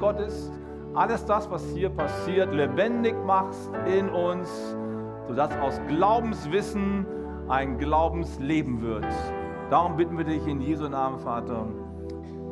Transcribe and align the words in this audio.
Gott 0.00 0.20
ist, 0.20 0.52
alles 0.94 1.26
das, 1.26 1.50
was 1.50 1.66
hier 1.70 1.90
passiert, 1.90 2.54
lebendig 2.54 3.16
machst 3.26 3.68
in 3.84 4.08
uns, 4.08 4.48
sodass 5.26 5.50
aus 5.58 5.80
Glaubenswissen 5.88 7.04
ein 7.48 7.78
Glaubensleben 7.78 8.80
wird. 8.80 9.04
Darum 9.70 9.96
bitten 9.96 10.16
wir 10.16 10.24
dich 10.24 10.46
in 10.46 10.60
Jesu 10.60 10.88
Namen, 10.88 11.18
Vater. 11.18 11.66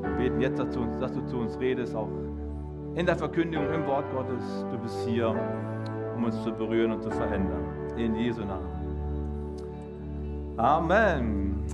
Wir 0.00 0.10
beten 0.16 0.40
jetzt, 0.40 0.58
dass 0.58 0.74
du, 0.74 0.86
dass 0.98 1.12
du 1.12 1.24
zu 1.26 1.36
uns 1.36 1.56
redest, 1.60 1.94
auch 1.94 2.08
in 2.96 3.06
der 3.06 3.14
Verkündigung 3.14 3.72
im 3.72 3.86
Wort 3.86 4.06
Gottes. 4.12 4.42
Du 4.72 4.78
bist 4.78 5.06
hier, 5.06 5.32
um 6.16 6.24
uns 6.24 6.42
zu 6.42 6.50
berühren 6.50 6.90
und 6.90 7.00
zu 7.04 7.12
verändern. 7.12 7.64
In 7.96 8.16
Jesu 8.16 8.40
Namen. 8.40 8.66
Amen. 10.56 11.64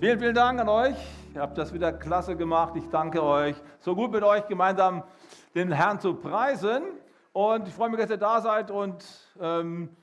Vielen, 0.00 0.20
vielen 0.20 0.34
Dank 0.34 0.58
an 0.58 0.70
euch. 0.70 0.96
Ihr 1.34 1.42
habt 1.42 1.58
das 1.58 1.72
wieder 1.74 1.92
klasse 1.92 2.34
gemacht. 2.34 2.74
Ich 2.76 2.88
danke 2.88 3.22
euch. 3.22 3.54
So 3.80 3.94
gut 3.94 4.10
mit 4.10 4.24
euch 4.24 4.46
gemeinsam 4.48 5.02
den 5.54 5.72
Herrn 5.72 6.00
zu 6.00 6.14
preisen. 6.14 6.82
Und 7.32 7.68
ich 7.68 7.74
freue 7.74 7.90
mich, 7.90 8.00
dass 8.00 8.10
ihr 8.10 8.16
da 8.16 8.40
seid 8.40 8.70
und 8.70 9.04
ähm, 9.40 9.96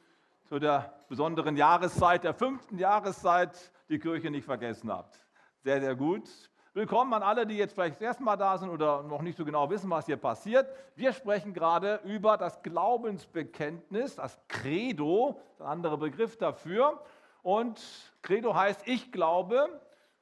zu 0.46 0.60
der 0.60 0.94
besonderen 1.10 1.58
Jahreszeit, 1.58 2.24
der 2.24 2.34
fünften 2.34 2.78
Jahreszeit, 2.78 3.72
die 3.90 4.00
Kirche 4.00 4.32
nicht 4.32 4.46
vergessen 4.46 4.92
habt. 4.92 5.20
Sehr, 5.64 5.82
sehr 5.82 5.96
gut. 5.96 6.30
Willkommen 6.74 7.14
an 7.14 7.24
alle, 7.24 7.46
die 7.46 7.56
jetzt 7.56 7.74
vielleicht 7.74 7.96
das 7.96 8.02
erste 8.02 8.24
Mal 8.24 8.36
da 8.36 8.58
sind 8.58 8.70
oder 8.70 9.02
noch 9.04 9.22
nicht 9.22 9.38
so 9.38 9.46
genau 9.46 9.70
wissen, 9.70 9.90
was 9.90 10.08
hier 10.08 10.18
passiert. 10.18 10.68
Wir 10.96 11.14
sprechen 11.14 11.54
gerade 11.54 12.02
über 12.04 12.38
das 12.38 12.62
Glaubensbekenntnis, 12.64 14.16
das 14.16 14.38
Credo, 14.48 15.40
ein 15.60 15.66
anderer 15.66 15.98
Begriff 15.98 16.38
dafür. 16.38 17.02
Und 17.44 17.82
Credo 18.22 18.56
heißt, 18.56 18.88
ich 18.88 19.12
glaube. 19.12 19.70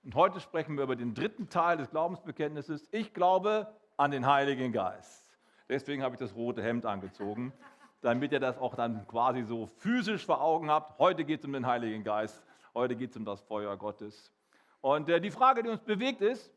Und 0.03 0.15
heute 0.15 0.39
sprechen 0.41 0.75
wir 0.75 0.83
über 0.83 0.95
den 0.95 1.15
dritten 1.15 1.49
Teil 1.49 1.77
des 1.77 1.89
Glaubensbekenntnisses. 1.89 2.87
Ich 2.91 3.13
glaube 3.13 3.73
an 3.97 4.11
den 4.11 4.25
Heiligen 4.25 4.71
Geist. 4.71 5.37
Deswegen 5.69 6.03
habe 6.03 6.15
ich 6.15 6.19
das 6.19 6.35
rote 6.35 6.61
Hemd 6.61 6.85
angezogen, 6.85 7.53
damit 8.01 8.31
ihr 8.31 8.39
das 8.39 8.57
auch 8.57 8.75
dann 8.75 9.07
quasi 9.07 9.43
so 9.43 9.65
physisch 9.65 10.25
vor 10.25 10.41
Augen 10.41 10.69
habt. 10.69 10.99
Heute 10.99 11.23
geht 11.23 11.39
es 11.39 11.45
um 11.45 11.53
den 11.53 11.65
Heiligen 11.65 12.03
Geist. 12.03 12.43
Heute 12.73 12.95
geht 12.95 13.11
es 13.11 13.17
um 13.17 13.25
das 13.25 13.41
Feuer 13.41 13.77
Gottes. 13.77 14.31
Und 14.81 15.07
äh, 15.09 15.21
die 15.21 15.31
Frage, 15.31 15.63
die 15.63 15.69
uns 15.69 15.81
bewegt, 15.81 16.21
ist, 16.21 16.51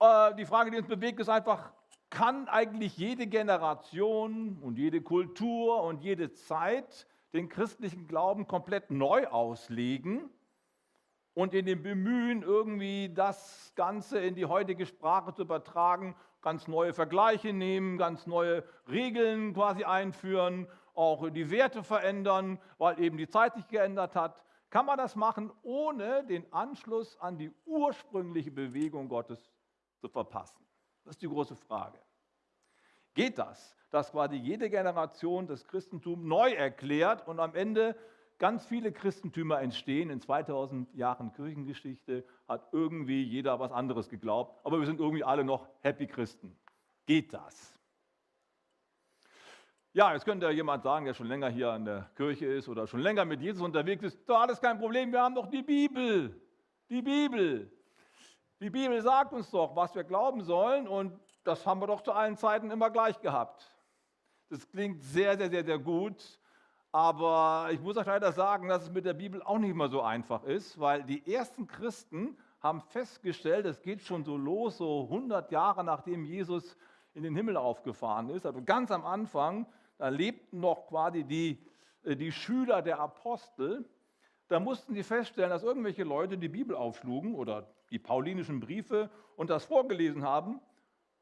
äh, 0.00 0.34
die 0.34 0.44
Frage, 0.44 0.70
die 0.70 0.78
uns 0.78 0.86
bewegt, 0.86 1.20
ist 1.20 1.28
einfach, 1.28 1.72
kann 2.10 2.48
eigentlich 2.48 2.96
jede 2.96 3.26
Generation 3.26 4.58
und 4.60 4.78
jede 4.78 5.00
Kultur 5.00 5.82
und 5.82 6.02
jede 6.02 6.32
Zeit 6.32 7.06
den 7.32 7.48
christlichen 7.48 8.06
Glauben 8.06 8.46
komplett 8.46 8.90
neu 8.90 9.26
auslegen 9.26 10.30
und 11.36 11.54
in 11.54 11.66
dem 11.66 11.82
Bemühen, 11.82 12.42
irgendwie 12.42 13.12
das 13.14 13.72
Ganze 13.76 14.18
in 14.18 14.34
die 14.34 14.46
heutige 14.46 14.86
Sprache 14.86 15.32
zu 15.34 15.42
übertragen, 15.42 16.16
ganz 16.42 16.66
neue 16.66 16.92
Vergleiche 16.92 17.52
nehmen, 17.52 17.98
ganz 17.98 18.26
neue 18.26 18.64
Regeln 18.88 19.54
quasi 19.54 19.84
einführen, 19.84 20.66
auch 20.94 21.30
die 21.30 21.50
Werte 21.50 21.84
verändern, 21.84 22.58
weil 22.78 22.98
eben 23.00 23.18
die 23.18 23.28
Zeit 23.28 23.54
sich 23.54 23.68
geändert 23.68 24.16
hat 24.16 24.42
kann 24.70 24.86
man 24.86 24.98
das 24.98 25.14
machen, 25.16 25.52
ohne 25.62 26.24
den 26.24 26.52
Anschluss 26.52 27.18
an 27.20 27.38
die 27.38 27.52
ursprüngliche 27.64 28.50
Bewegung 28.50 29.08
Gottes 29.08 29.50
zu 30.00 30.08
verpassen? 30.08 30.64
Das 31.04 31.14
ist 31.14 31.22
die 31.22 31.28
große 31.28 31.56
Frage. 31.56 31.98
Geht 33.14 33.38
das, 33.38 33.76
dass 33.90 34.10
quasi 34.10 34.36
jede 34.36 34.68
Generation 34.68 35.46
das 35.46 35.66
Christentum 35.66 36.26
neu 36.26 36.50
erklärt 36.52 37.26
und 37.28 37.40
am 37.40 37.54
Ende 37.54 37.96
ganz 38.38 38.66
viele 38.66 38.92
Christentümer 38.92 39.60
entstehen? 39.60 40.10
In 40.10 40.20
2000 40.20 40.94
Jahren 40.94 41.32
Kirchengeschichte 41.32 42.24
hat 42.48 42.68
irgendwie 42.72 43.22
jeder 43.22 43.58
was 43.60 43.72
anderes 43.72 44.08
geglaubt, 44.08 44.60
aber 44.64 44.78
wir 44.78 44.86
sind 44.86 45.00
irgendwie 45.00 45.24
alle 45.24 45.44
noch 45.44 45.66
Happy 45.80 46.06
Christen. 46.06 46.56
Geht 47.06 47.32
das? 47.32 47.76
Ja, 49.92 50.12
jetzt 50.12 50.26
könnte 50.26 50.44
ja 50.44 50.52
jemand 50.52 50.82
sagen, 50.82 51.06
der 51.06 51.14
schon 51.14 51.26
länger 51.26 51.48
hier 51.48 51.70
an 51.70 51.86
der 51.86 52.10
Kirche 52.16 52.44
ist 52.44 52.68
oder 52.68 52.86
schon 52.86 53.00
länger 53.00 53.24
mit 53.24 53.40
Jesus 53.40 53.62
unterwegs 53.62 54.02
ist, 54.02 54.18
da 54.28 54.42
alles 54.42 54.60
kein 54.60 54.78
Problem, 54.78 55.10
wir 55.10 55.22
haben 55.22 55.34
doch 55.34 55.46
die 55.46 55.62
Bibel. 55.62 56.38
Die 56.90 57.00
Bibel. 57.00 57.72
Die 58.60 58.68
Bibel 58.68 59.00
sagt 59.00 59.32
uns 59.32 59.50
doch, 59.50 59.74
was 59.74 59.94
wir 59.94 60.04
glauben 60.04 60.42
sollen 60.42 60.86
und 60.86 61.18
das 61.44 61.64
haben 61.66 61.80
wir 61.80 61.86
doch 61.86 62.02
zu 62.02 62.12
allen 62.12 62.36
Zeiten 62.36 62.70
immer 62.70 62.90
gleich 62.90 63.20
gehabt. 63.20 63.74
Das 64.50 64.68
klingt 64.68 65.02
sehr, 65.02 65.38
sehr, 65.38 65.48
sehr, 65.48 65.64
sehr 65.64 65.78
gut, 65.78 66.38
aber 66.96 67.68
ich 67.72 67.80
muss 67.82 67.98
euch 67.98 68.06
leider 68.06 68.32
sagen, 68.32 68.68
dass 68.68 68.84
es 68.84 68.90
mit 68.90 69.04
der 69.04 69.12
Bibel 69.12 69.42
auch 69.42 69.58
nicht 69.58 69.68
immer 69.68 69.90
so 69.90 70.00
einfach 70.00 70.44
ist, 70.44 70.80
weil 70.80 71.02
die 71.02 71.30
ersten 71.30 71.66
Christen 71.66 72.38
haben 72.62 72.80
festgestellt, 72.80 73.66
es 73.66 73.82
geht 73.82 74.00
schon 74.00 74.24
so 74.24 74.38
los, 74.38 74.78
so 74.78 75.02
100 75.02 75.52
Jahre 75.52 75.84
nachdem 75.84 76.24
Jesus 76.24 76.74
in 77.12 77.22
den 77.22 77.36
Himmel 77.36 77.58
aufgefahren 77.58 78.30
ist, 78.30 78.46
also 78.46 78.62
ganz 78.62 78.90
am 78.90 79.04
Anfang, 79.04 79.66
da 79.98 80.08
lebten 80.08 80.60
noch 80.60 80.86
quasi 80.86 81.22
die, 81.22 81.62
äh, 82.02 82.16
die 82.16 82.32
Schüler 82.32 82.80
der 82.80 82.98
Apostel, 82.98 83.84
da 84.48 84.58
mussten 84.58 84.94
sie 84.94 85.02
feststellen, 85.02 85.50
dass 85.50 85.64
irgendwelche 85.64 86.04
Leute 86.04 86.38
die 86.38 86.48
Bibel 86.48 86.74
aufschlugen 86.74 87.34
oder 87.34 87.68
die 87.90 87.98
paulinischen 87.98 88.58
Briefe 88.58 89.10
und 89.36 89.50
das 89.50 89.66
vorgelesen 89.66 90.22
haben 90.22 90.62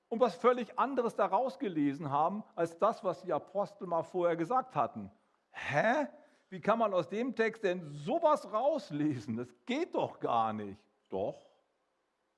und 0.08 0.20
was 0.20 0.36
völlig 0.36 0.78
anderes 0.78 1.16
daraus 1.16 1.58
gelesen 1.58 2.10
haben, 2.10 2.44
als 2.54 2.78
das, 2.78 3.02
was 3.02 3.22
die 3.22 3.32
Apostel 3.32 3.88
mal 3.88 4.04
vorher 4.04 4.36
gesagt 4.36 4.76
hatten. 4.76 5.10
Hä? 5.54 6.06
Wie 6.50 6.60
kann 6.60 6.78
man 6.78 6.92
aus 6.92 7.08
dem 7.08 7.34
Text 7.34 7.64
denn 7.64 7.88
sowas 7.90 8.52
rauslesen? 8.52 9.36
Das 9.36 9.48
geht 9.66 9.94
doch 9.94 10.20
gar 10.20 10.52
nicht. 10.52 10.78
Doch, 11.08 11.36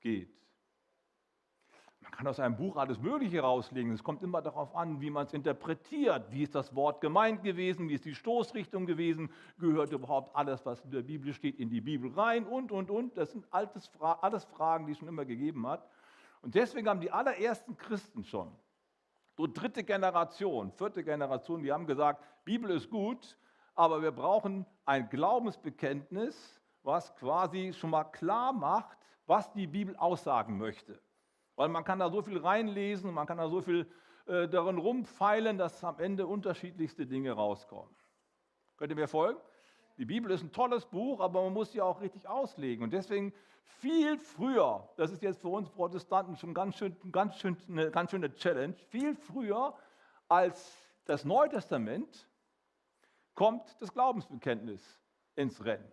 geht. 0.00 0.36
Man 2.00 2.12
kann 2.12 2.26
aus 2.28 2.38
einem 2.38 2.56
Buch 2.56 2.76
alles 2.76 3.00
Mögliche 3.00 3.40
rauslegen. 3.40 3.92
Es 3.92 4.04
kommt 4.04 4.22
immer 4.22 4.40
darauf 4.40 4.76
an, 4.76 5.00
wie 5.00 5.10
man 5.10 5.26
es 5.26 5.32
interpretiert. 5.32 6.30
Wie 6.30 6.44
ist 6.44 6.54
das 6.54 6.74
Wort 6.74 7.00
gemeint 7.00 7.42
gewesen? 7.42 7.88
Wie 7.88 7.94
ist 7.94 8.04
die 8.04 8.14
Stoßrichtung 8.14 8.86
gewesen? 8.86 9.30
Gehört 9.58 9.92
überhaupt 9.92 10.34
alles, 10.36 10.64
was 10.64 10.80
in 10.82 10.92
der 10.92 11.02
Bibel 11.02 11.32
steht, 11.34 11.58
in 11.58 11.68
die 11.68 11.80
Bibel 11.80 12.12
rein? 12.12 12.46
Und, 12.46 12.70
und, 12.70 12.90
und. 12.90 13.16
Das 13.16 13.32
sind 13.32 13.44
alles 13.50 14.44
Fragen, 14.44 14.86
die 14.86 14.92
es 14.92 14.98
schon 14.98 15.08
immer 15.08 15.24
gegeben 15.24 15.66
hat. 15.66 15.88
Und 16.42 16.54
deswegen 16.54 16.88
haben 16.88 17.00
die 17.00 17.10
allerersten 17.10 17.76
Christen 17.76 18.22
schon, 18.22 18.54
so 19.36 19.46
dritte 19.46 19.84
Generation, 19.84 20.72
vierte 20.72 21.04
Generation, 21.04 21.62
die 21.62 21.72
haben 21.72 21.86
gesagt, 21.86 22.24
Bibel 22.44 22.70
ist 22.70 22.90
gut, 22.90 23.36
aber 23.74 24.00
wir 24.02 24.12
brauchen 24.12 24.64
ein 24.86 25.08
Glaubensbekenntnis, 25.10 26.60
was 26.82 27.14
quasi 27.16 27.72
schon 27.74 27.90
mal 27.90 28.04
klar 28.04 28.52
macht, 28.52 28.96
was 29.26 29.52
die 29.52 29.66
Bibel 29.66 29.94
aussagen 29.96 30.56
möchte. 30.56 31.00
Weil 31.56 31.68
man 31.68 31.84
kann 31.84 31.98
da 31.98 32.10
so 32.10 32.22
viel 32.22 32.38
reinlesen, 32.38 33.12
man 33.12 33.26
kann 33.26 33.38
da 33.38 33.48
so 33.48 33.60
viel 33.60 33.90
äh, 34.26 34.48
darin 34.48 34.78
rumfeilen, 34.78 35.58
dass 35.58 35.84
am 35.84 35.98
Ende 35.98 36.26
unterschiedlichste 36.26 37.06
Dinge 37.06 37.32
rauskommen. 37.32 37.94
Könnt 38.76 38.90
ihr 38.90 38.96
mir 38.96 39.08
folgen? 39.08 39.40
Die 39.98 40.04
Bibel 40.04 40.30
ist 40.30 40.42
ein 40.42 40.52
tolles 40.52 40.84
Buch, 40.84 41.20
aber 41.20 41.42
man 41.42 41.52
muss 41.52 41.72
sie 41.72 41.80
auch 41.80 42.00
richtig 42.00 42.28
auslegen. 42.28 42.84
Und 42.84 42.92
deswegen 42.92 43.32
viel 43.62 44.18
früher, 44.18 44.88
das 44.96 45.10
ist 45.10 45.22
jetzt 45.22 45.40
für 45.40 45.48
uns 45.48 45.68
Protestanten 45.70 46.36
schon 46.36 46.54
ganz 46.54 46.76
schön, 46.76 46.96
ganz 47.12 47.36
schön, 47.38 47.56
eine 47.68 47.90
ganz 47.90 48.10
schöne 48.10 48.34
Challenge, 48.34 48.74
viel 48.74 49.14
früher 49.14 49.74
als 50.28 50.76
das 51.04 51.24
Neue 51.24 51.48
Testament 51.48 52.28
kommt 53.34 53.80
das 53.80 53.92
Glaubensbekenntnis 53.92 54.82
ins 55.34 55.64
Rennen. 55.64 55.90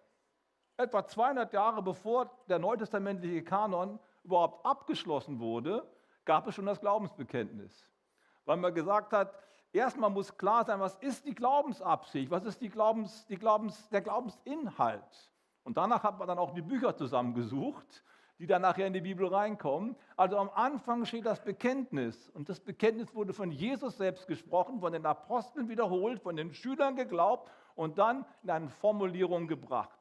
Etwa 0.77 1.05
200 1.05 1.53
Jahre 1.53 1.83
bevor 1.83 2.31
der 2.49 2.57
neutestamentliche 2.57 3.43
Kanon 3.43 3.99
überhaupt 4.23 4.65
abgeschlossen 4.65 5.39
wurde, 5.39 5.87
gab 6.25 6.47
es 6.47 6.55
schon 6.55 6.65
das 6.65 6.79
Glaubensbekenntnis. 6.79 7.87
Weil 8.45 8.57
man 8.57 8.73
gesagt 8.73 9.13
hat, 9.13 9.37
erstmal 9.73 10.09
muss 10.09 10.37
klar 10.37 10.63
sein, 10.65 10.79
was 10.79 10.95
ist 10.95 11.25
die 11.25 11.35
Glaubensabsicht, 11.35 12.31
was 12.31 12.45
ist 12.45 12.61
die 12.61 12.69
Glaubens, 12.69 13.25
die 13.27 13.37
Glaubens, 13.37 13.89
der 13.89 14.01
Glaubensinhalt. 14.01 15.31
Und 15.63 15.77
danach 15.77 16.03
hat 16.03 16.19
man 16.19 16.27
dann 16.27 16.37
auch 16.37 16.53
die 16.53 16.61
Bücher 16.61 16.95
zusammengesucht, 16.95 18.03
die 18.39 18.47
dann 18.47 18.61
nachher 18.61 18.87
in 18.87 18.93
die 18.93 19.01
Bibel 19.01 19.27
reinkommen. 19.27 19.95
Also 20.17 20.37
am 20.37 20.49
Anfang 20.49 21.05
steht 21.05 21.25
das 21.25 21.43
Bekenntnis. 21.43 22.29
Und 22.29 22.49
das 22.49 22.59
Bekenntnis 22.59 23.13
wurde 23.13 23.33
von 23.33 23.51
Jesus 23.51 23.97
selbst 23.97 24.27
gesprochen, 24.27 24.79
von 24.79 24.93
den 24.93 25.05
Aposteln 25.05 25.69
wiederholt, 25.69 26.21
von 26.21 26.35
den 26.35 26.53
Schülern 26.53 26.95
geglaubt 26.95 27.49
und 27.75 27.97
dann 27.97 28.25
in 28.43 28.49
eine 28.49 28.69
Formulierung 28.69 29.47
gebracht. 29.47 29.97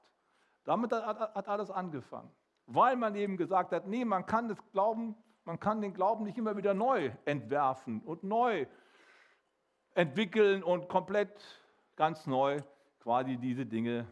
Damit 0.65 0.93
hat 0.93 1.49
alles 1.49 1.71
angefangen 1.71 2.31
weil 2.67 2.97
man 2.97 3.15
eben 3.15 3.37
gesagt 3.37 3.73
hat, 3.73 3.87
nee, 3.87 4.05
man 4.05 4.27
kann 4.27 4.49
das 4.49 4.59
Glauben, 4.73 5.15
man 5.45 5.59
kann 5.59 5.81
den 5.81 5.95
Glauben 5.95 6.25
nicht 6.25 6.39
immer 6.39 6.57
wieder 6.57 6.75
neu 6.75 7.11
entwerfen 7.25 8.01
und 8.03 8.23
neu 8.23 8.67
entwickeln 9.95 10.63
und 10.63 10.89
komplett 10.89 11.33
ganz 11.97 12.27
neu 12.27 12.61
quasi 13.01 13.37
diese 13.37 13.67
Dinge 13.67 14.07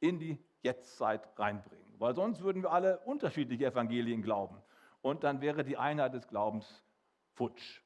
in 0.00 0.18
die 0.18 0.38
Jetztzeit 0.62 1.28
reinbringen. 1.38 1.86
Weil 1.98 2.14
sonst 2.14 2.42
würden 2.42 2.62
wir 2.62 2.72
alle 2.72 2.98
unterschiedliche 3.00 3.66
Evangelien 3.66 4.22
glauben. 4.22 4.60
Und 5.02 5.24
dann 5.24 5.40
wäre 5.40 5.64
die 5.64 5.76
Einheit 5.76 6.14
des 6.14 6.26
Glaubens 6.28 6.84
futsch. 7.32 7.80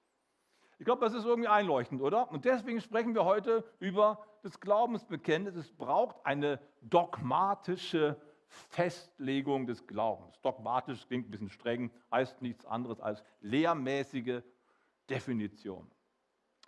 Ich 0.78 0.86
glaube, 0.86 1.04
das 1.04 1.12
ist 1.12 1.26
irgendwie 1.26 1.48
einleuchtend, 1.48 2.00
oder? 2.00 2.30
Und 2.30 2.46
deswegen 2.46 2.80
sprechen 2.80 3.14
wir 3.14 3.26
heute 3.26 3.64
über 3.78 4.24
das 4.42 4.58
Glaubensbekenntnis. 4.60 5.54
Es 5.54 5.70
braucht 5.70 6.16
eine 6.24 6.58
dogmatische 6.80 8.16
Festlegung 8.46 9.66
des 9.66 9.86
Glaubens. 9.86 10.40
Dogmatisch 10.40 11.06
klingt 11.06 11.28
ein 11.28 11.30
bisschen 11.30 11.50
streng, 11.50 11.90
heißt 12.10 12.40
nichts 12.40 12.64
anderes 12.64 12.98
als 13.00 13.22
lehrmäßige 13.40 14.42
Definition. 15.08 15.90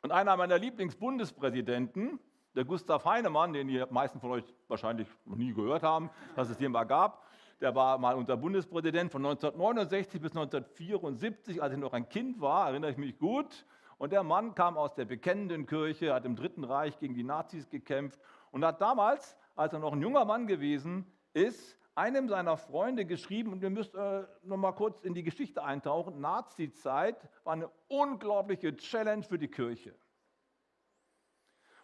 Und 0.02 0.10
einer 0.10 0.36
meiner 0.36 0.58
Lieblingsbundespräsidenten, 0.58 2.18
der 2.56 2.64
Gustav 2.64 3.04
Heinemann, 3.04 3.52
den 3.52 3.68
die 3.68 3.84
meisten 3.90 4.18
von 4.18 4.32
euch 4.32 4.44
wahrscheinlich 4.66 5.06
noch 5.24 5.36
nie 5.36 5.54
gehört 5.54 5.84
haben, 5.84 6.10
dass 6.34 6.50
es 6.50 6.58
den 6.58 6.72
mal 6.72 6.84
gab, 6.84 7.24
der 7.60 7.76
war 7.76 7.96
mal 7.98 8.16
unser 8.16 8.36
Bundespräsident 8.36 9.12
von 9.12 9.24
1969 9.24 10.20
bis 10.20 10.32
1974, 10.32 11.62
als 11.62 11.74
ich 11.74 11.78
noch 11.78 11.92
ein 11.92 12.08
Kind 12.08 12.40
war, 12.40 12.68
erinnere 12.68 12.90
ich 12.90 12.96
mich 12.96 13.16
gut. 13.16 13.64
Und 13.96 14.10
der 14.10 14.24
Mann 14.24 14.56
kam 14.56 14.76
aus 14.76 14.96
der 14.96 15.04
bekennenden 15.04 15.66
Kirche, 15.66 16.12
hat 16.12 16.24
im 16.24 16.34
Dritten 16.34 16.64
Reich 16.64 16.98
gegen 16.98 17.14
die 17.14 17.22
Nazis 17.22 17.68
gekämpft 17.70 18.18
und 18.50 18.64
hat 18.64 18.80
damals, 18.80 19.36
als 19.54 19.72
er 19.72 19.78
noch 19.78 19.92
ein 19.92 20.02
junger 20.02 20.24
Mann 20.24 20.48
gewesen 20.48 21.06
ist, 21.32 21.78
einem 21.94 22.28
seiner 22.28 22.56
Freunde 22.56 23.04
geschrieben, 23.04 23.52
und 23.52 23.62
ihr 23.62 23.70
müsst 23.70 23.94
äh, 23.94 24.24
noch 24.42 24.56
mal 24.56 24.72
kurz 24.72 25.02
in 25.02 25.14
die 25.14 25.22
Geschichte 25.22 25.62
eintauchen, 25.62 26.20
Nazi-Zeit 26.20 27.28
war 27.44 27.52
eine 27.52 27.70
unglaubliche 27.88 28.76
Challenge 28.76 29.22
für 29.22 29.38
die 29.38 29.48
Kirche. 29.48 29.94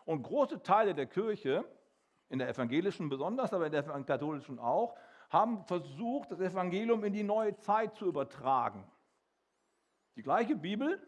Und 0.05 0.22
große 0.22 0.62
Teile 0.62 0.94
der 0.94 1.06
Kirche, 1.06 1.64
in 2.31 2.38
der 2.38 2.49
evangelischen 2.49 3.08
besonders, 3.08 3.52
aber 3.52 3.66
in 3.66 3.72
der 3.72 3.82
katholischen 3.82 4.58
auch, 4.58 4.96
haben 5.28 5.64
versucht, 5.64 6.31
das 6.31 6.40
Evangelium 6.40 7.04
in 7.04 7.12
die 7.12 7.22
neue 7.22 7.56
Zeit 7.58 7.94
zu 7.94 8.06
übertragen. 8.06 8.90
Die 10.16 10.22
gleiche 10.22 10.56
Bibel, 10.56 11.06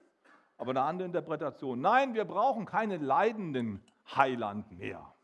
aber 0.59 0.71
eine 0.71 0.83
andere 0.83 1.07
Interpretation. 1.07 1.81
Nein, 1.81 2.13
wir 2.13 2.27
brauchen 2.27 2.67
keine 2.67 2.99
leidenden 2.99 3.83
Heiland 4.15 4.71
mehr. 4.73 5.15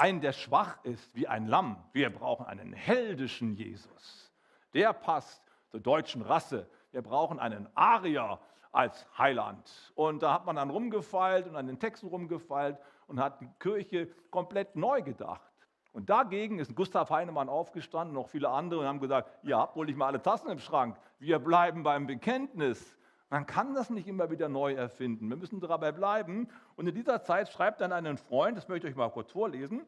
Einen, 0.00 0.22
der 0.22 0.32
schwach 0.32 0.82
ist 0.82 1.14
wie 1.14 1.28
ein 1.28 1.46
Lamm. 1.46 1.76
Wir 1.92 2.08
brauchen 2.08 2.46
einen 2.46 2.72
heldischen 2.72 3.52
Jesus. 3.52 4.32
Der 4.72 4.94
passt 4.94 5.42
zur 5.68 5.80
deutschen 5.80 6.22
Rasse. 6.22 6.66
Wir 6.90 7.02
brauchen 7.02 7.38
einen 7.38 7.68
Arier 7.74 8.40
als 8.72 9.06
Heiland. 9.18 9.92
Und 9.94 10.22
da 10.22 10.32
hat 10.32 10.46
man 10.46 10.56
dann 10.56 10.70
rumgefeilt 10.70 11.46
und 11.46 11.54
an 11.54 11.66
den 11.66 11.78
Texten 11.78 12.06
rumgefeilt 12.06 12.78
und 13.08 13.20
hat 13.20 13.42
die 13.42 13.50
Kirche 13.58 14.08
komplett 14.30 14.74
neu 14.74 15.02
gedacht. 15.02 15.52
Und 15.92 16.08
dagegen 16.08 16.60
ist 16.60 16.74
Gustav 16.74 17.10
Heinemann 17.10 17.50
aufgestanden, 17.50 18.14
noch 18.14 18.30
viele 18.30 18.48
andere, 18.48 18.80
und 18.80 18.86
haben 18.86 19.00
gesagt, 19.00 19.30
ihr 19.42 19.58
habt 19.58 19.76
wohl 19.76 19.84
nicht 19.84 19.98
mal 19.98 20.06
alle 20.06 20.22
Tassen 20.22 20.48
im 20.48 20.60
Schrank. 20.60 20.96
Wir 21.18 21.38
bleiben 21.38 21.82
beim 21.82 22.06
Bekenntnis. 22.06 22.96
Man 23.30 23.46
kann 23.46 23.74
das 23.74 23.90
nicht 23.90 24.08
immer 24.08 24.30
wieder 24.30 24.48
neu 24.48 24.74
erfinden. 24.74 25.28
Wir 25.28 25.36
müssen 25.36 25.60
dabei 25.60 25.92
bleiben. 25.92 26.48
Und 26.74 26.88
in 26.88 26.94
dieser 26.94 27.22
Zeit 27.22 27.48
schreibt 27.48 27.80
dann 27.80 27.92
einen 27.92 28.18
Freund, 28.18 28.56
das 28.56 28.66
möchte 28.66 28.88
ich 28.88 28.92
euch 28.92 28.98
mal 28.98 29.08
kurz 29.08 29.30
vorlesen. 29.30 29.86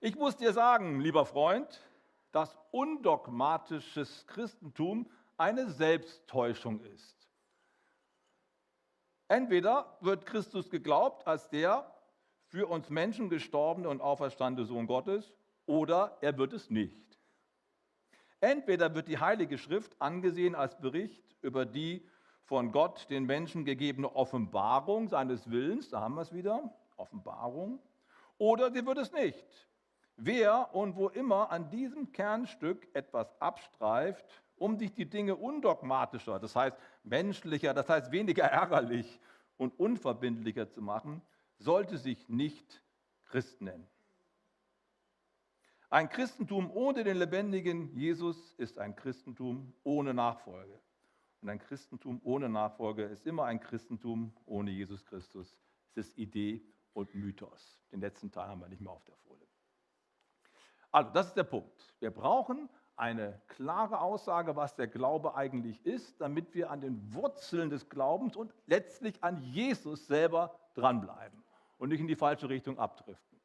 Ich 0.00 0.14
muss 0.14 0.36
dir 0.36 0.52
sagen, 0.52 1.00
lieber 1.00 1.24
Freund, 1.24 1.80
dass 2.32 2.58
undogmatisches 2.70 4.26
Christentum 4.26 5.10
eine 5.38 5.70
Selbsttäuschung 5.70 6.80
ist. 6.80 7.16
Entweder 9.28 9.96
wird 10.02 10.26
Christus 10.26 10.68
geglaubt 10.68 11.26
als 11.26 11.48
der 11.48 11.90
für 12.44 12.66
uns 12.68 12.90
Menschen 12.90 13.30
gestorbene 13.30 13.88
und 13.88 14.02
auferstandene 14.02 14.66
Sohn 14.66 14.86
Gottes, 14.86 15.32
oder 15.64 16.18
er 16.20 16.36
wird 16.36 16.52
es 16.52 16.70
nicht. 16.70 17.05
Entweder 18.40 18.94
wird 18.94 19.08
die 19.08 19.18
Heilige 19.18 19.58
Schrift 19.58 20.00
angesehen 20.00 20.54
als 20.54 20.78
Bericht 20.78 21.36
über 21.42 21.64
die 21.64 22.06
von 22.44 22.70
Gott 22.70 23.10
den 23.10 23.24
Menschen 23.24 23.64
gegebene 23.64 24.14
Offenbarung 24.14 25.08
seines 25.08 25.50
Willens, 25.50 25.88
da 25.88 26.00
haben 26.00 26.14
wir 26.14 26.22
es 26.22 26.32
wieder, 26.32 26.72
Offenbarung, 26.96 27.80
oder 28.38 28.70
sie 28.70 28.86
wird 28.86 28.98
es 28.98 29.12
nicht. 29.12 29.46
Wer 30.16 30.74
und 30.74 30.96
wo 30.96 31.08
immer 31.08 31.50
an 31.50 31.70
diesem 31.70 32.12
Kernstück 32.12 32.88
etwas 32.94 33.28
abstreift, 33.40 34.24
um 34.56 34.78
sich 34.78 34.92
die 34.94 35.08
Dinge 35.08 35.36
undogmatischer, 35.36 36.38
das 36.38 36.56
heißt 36.56 36.76
menschlicher, 37.02 37.74
das 37.74 37.88
heißt 37.88 38.12
weniger 38.12 38.44
ärgerlich 38.44 39.20
und 39.58 39.78
unverbindlicher 39.78 40.70
zu 40.70 40.80
machen, 40.80 41.20
sollte 41.58 41.98
sich 41.98 42.28
nicht 42.28 42.82
Christ 43.26 43.60
nennen. 43.60 43.86
Ein 45.88 46.08
Christentum 46.08 46.70
ohne 46.72 47.04
den 47.04 47.16
lebendigen 47.16 47.96
Jesus 47.96 48.54
ist 48.54 48.78
ein 48.78 48.96
Christentum 48.96 49.72
ohne 49.84 50.14
Nachfolge. 50.14 50.80
Und 51.42 51.48
ein 51.48 51.60
Christentum 51.60 52.20
ohne 52.24 52.48
Nachfolge 52.48 53.04
ist 53.04 53.24
immer 53.24 53.44
ein 53.44 53.60
Christentum 53.60 54.34
ohne 54.46 54.72
Jesus 54.72 55.04
Christus. 55.04 55.56
Es 55.94 56.08
ist 56.08 56.18
Idee 56.18 56.64
und 56.92 57.14
Mythos. 57.14 57.80
Den 57.92 58.00
letzten 58.00 58.32
Teil 58.32 58.48
haben 58.48 58.60
wir 58.60 58.68
nicht 58.68 58.80
mehr 58.80 58.90
auf 58.90 59.04
der 59.04 59.14
Folie. 59.14 59.46
Also, 60.90 61.10
das 61.12 61.28
ist 61.28 61.36
der 61.36 61.44
Punkt. 61.44 61.94
Wir 62.00 62.10
brauchen 62.10 62.68
eine 62.96 63.40
klare 63.46 64.00
Aussage, 64.00 64.56
was 64.56 64.74
der 64.74 64.88
Glaube 64.88 65.36
eigentlich 65.36 65.84
ist, 65.86 66.20
damit 66.20 66.52
wir 66.54 66.70
an 66.70 66.80
den 66.80 67.14
Wurzeln 67.14 67.70
des 67.70 67.88
Glaubens 67.88 68.34
und 68.34 68.52
letztlich 68.66 69.22
an 69.22 69.40
Jesus 69.42 70.06
selber 70.08 70.58
dranbleiben 70.74 71.44
und 71.78 71.90
nicht 71.90 72.00
in 72.00 72.08
die 72.08 72.16
falsche 72.16 72.48
Richtung 72.48 72.78
abdriften. 72.78 73.35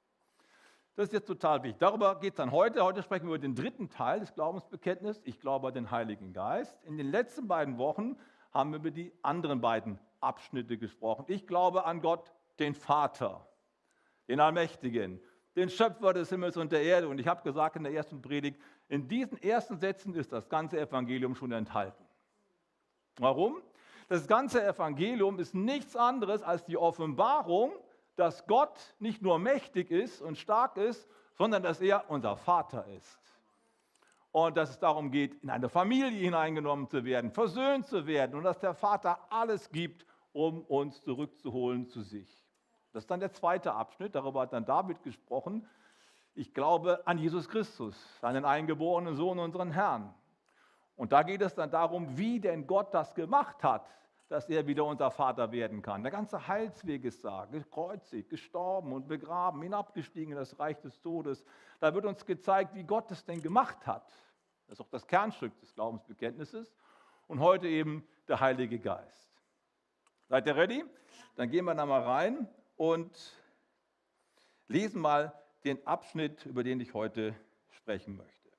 Das 0.95 1.07
ist 1.07 1.13
jetzt 1.13 1.27
total 1.27 1.63
wichtig. 1.63 1.79
Darüber 1.79 2.19
geht 2.19 2.33
es 2.33 2.37
dann 2.37 2.51
heute. 2.51 2.83
Heute 2.83 3.01
sprechen 3.01 3.23
wir 3.23 3.35
über 3.35 3.39
den 3.39 3.55
dritten 3.55 3.89
Teil 3.89 4.19
des 4.19 4.33
Glaubensbekenntnisses. 4.33 5.21
Ich 5.25 5.39
glaube 5.39 5.69
an 5.69 5.73
den 5.73 5.91
Heiligen 5.91 6.33
Geist. 6.33 6.77
In 6.83 6.97
den 6.97 7.09
letzten 7.09 7.47
beiden 7.47 7.77
Wochen 7.77 8.17
haben 8.51 8.71
wir 8.71 8.79
über 8.79 8.91
die 8.91 9.13
anderen 9.21 9.61
beiden 9.61 9.99
Abschnitte 10.19 10.77
gesprochen. 10.77 11.25
Ich 11.27 11.47
glaube 11.47 11.85
an 11.85 12.01
Gott, 12.01 12.33
den 12.59 12.75
Vater, 12.75 13.47
den 14.27 14.41
Allmächtigen, 14.41 15.21
den 15.55 15.69
Schöpfer 15.69 16.13
des 16.13 16.29
Himmels 16.29 16.57
und 16.57 16.73
der 16.73 16.83
Erde. 16.83 17.07
Und 17.07 17.19
ich 17.19 17.27
habe 17.27 17.41
gesagt 17.43 17.77
in 17.77 17.83
der 17.83 17.93
ersten 17.93 18.21
Predigt, 18.21 18.59
in 18.89 19.07
diesen 19.07 19.41
ersten 19.41 19.77
Sätzen 19.77 20.13
ist 20.15 20.33
das 20.33 20.49
ganze 20.49 20.77
Evangelium 20.77 21.35
schon 21.35 21.53
enthalten. 21.53 22.03
Warum? 23.17 23.61
Das 24.09 24.27
ganze 24.27 24.61
Evangelium 24.65 25.39
ist 25.39 25.55
nichts 25.55 25.95
anderes 25.95 26.43
als 26.43 26.65
die 26.65 26.75
Offenbarung, 26.75 27.71
dass 28.15 28.45
Gott 28.45 28.95
nicht 28.99 29.21
nur 29.21 29.39
mächtig 29.39 29.91
ist 29.91 30.21
und 30.21 30.37
stark 30.37 30.77
ist, 30.77 31.07
sondern 31.33 31.63
dass 31.63 31.81
er 31.81 32.09
unser 32.09 32.35
Vater 32.35 32.85
ist. 32.87 33.19
Und 34.31 34.55
dass 34.55 34.69
es 34.69 34.79
darum 34.79 35.11
geht, 35.11 35.43
in 35.43 35.49
eine 35.49 35.69
Familie 35.69 36.19
hineingenommen 36.19 36.87
zu 36.87 37.03
werden, 37.03 37.31
versöhnt 37.31 37.87
zu 37.87 38.07
werden 38.07 38.35
und 38.35 38.43
dass 38.43 38.59
der 38.59 38.73
Vater 38.73 39.19
alles 39.29 39.69
gibt, 39.71 40.05
um 40.31 40.61
uns 40.61 41.01
zurückzuholen 41.01 41.87
zu 41.87 42.01
sich. 42.01 42.29
Das 42.93 43.03
ist 43.03 43.11
dann 43.11 43.19
der 43.19 43.33
zweite 43.33 43.73
Abschnitt, 43.73 44.15
darüber 44.15 44.41
hat 44.41 44.53
dann 44.53 44.65
David 44.65 45.03
gesprochen. 45.03 45.67
Ich 46.33 46.53
glaube 46.53 47.01
an 47.05 47.17
Jesus 47.17 47.49
Christus, 47.49 47.95
seinen 48.21 48.45
eingeborenen 48.45 49.15
Sohn, 49.15 49.39
unseren 49.39 49.71
Herrn. 49.71 50.13
Und 50.95 51.11
da 51.11 51.23
geht 51.23 51.41
es 51.41 51.55
dann 51.55 51.71
darum, 51.71 52.17
wie 52.17 52.39
denn 52.39 52.67
Gott 52.67 52.93
das 52.93 53.15
gemacht 53.15 53.63
hat, 53.63 53.85
dass 54.31 54.47
er 54.47 54.65
wieder 54.65 54.85
unser 54.85 55.11
Vater 55.11 55.51
werden 55.51 55.81
kann. 55.81 56.03
Der 56.03 56.11
ganze 56.11 56.47
Heilsweg 56.47 57.03
ist 57.03 57.25
da, 57.25 57.43
gekreuzigt, 57.51 58.29
gestorben 58.29 58.93
und 58.93 59.09
begraben, 59.09 59.61
hinabgestiegen 59.61 60.31
in 60.31 60.37
das 60.37 60.57
Reich 60.57 60.79
des 60.79 61.01
Todes. 61.01 61.43
Da 61.81 61.93
wird 61.93 62.05
uns 62.05 62.25
gezeigt, 62.25 62.73
wie 62.73 62.85
Gott 62.85 63.11
es 63.11 63.25
denn 63.25 63.41
gemacht 63.41 63.85
hat. 63.85 64.07
Das 64.67 64.79
ist 64.79 64.85
auch 64.85 64.89
das 64.89 65.05
Kernstück 65.05 65.59
des 65.59 65.75
Glaubensbekenntnisses. 65.75 66.73
Und 67.27 67.41
heute 67.41 67.67
eben 67.67 68.07
der 68.29 68.39
Heilige 68.39 68.79
Geist. 68.79 69.29
Seid 70.29 70.47
ihr 70.47 70.55
ready? 70.55 70.85
Dann 71.35 71.49
gehen 71.51 71.65
wir 71.65 71.75
da 71.75 71.85
mal 71.85 72.01
rein 72.01 72.47
und 72.77 73.11
lesen 74.69 75.01
mal 75.01 75.33
den 75.65 75.85
Abschnitt, 75.85 76.45
über 76.45 76.63
den 76.63 76.79
ich 76.79 76.93
heute 76.93 77.35
sprechen 77.71 78.15
möchte. 78.15 78.49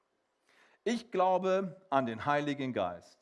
Ich 0.84 1.10
glaube 1.10 1.80
an 1.88 2.04
den 2.04 2.26
Heiligen 2.26 2.74
Geist, 2.74 3.21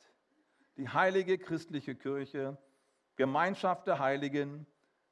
die 0.81 0.89
heilige 0.89 1.37
christliche 1.37 1.95
Kirche, 1.95 2.57
Gemeinschaft 3.17 3.87
der 3.87 3.99
Heiligen, 3.99 4.67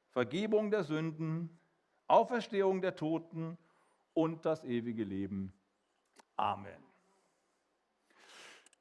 Vergebung 0.09 0.71
der 0.71 0.83
Sünden, 0.83 1.59
Auferstehung 2.07 2.81
der 2.81 2.95
Toten 2.95 3.55
und 4.15 4.45
das 4.47 4.63
ewige 4.63 5.03
Leben. 5.03 5.53
Amen. 6.37 6.83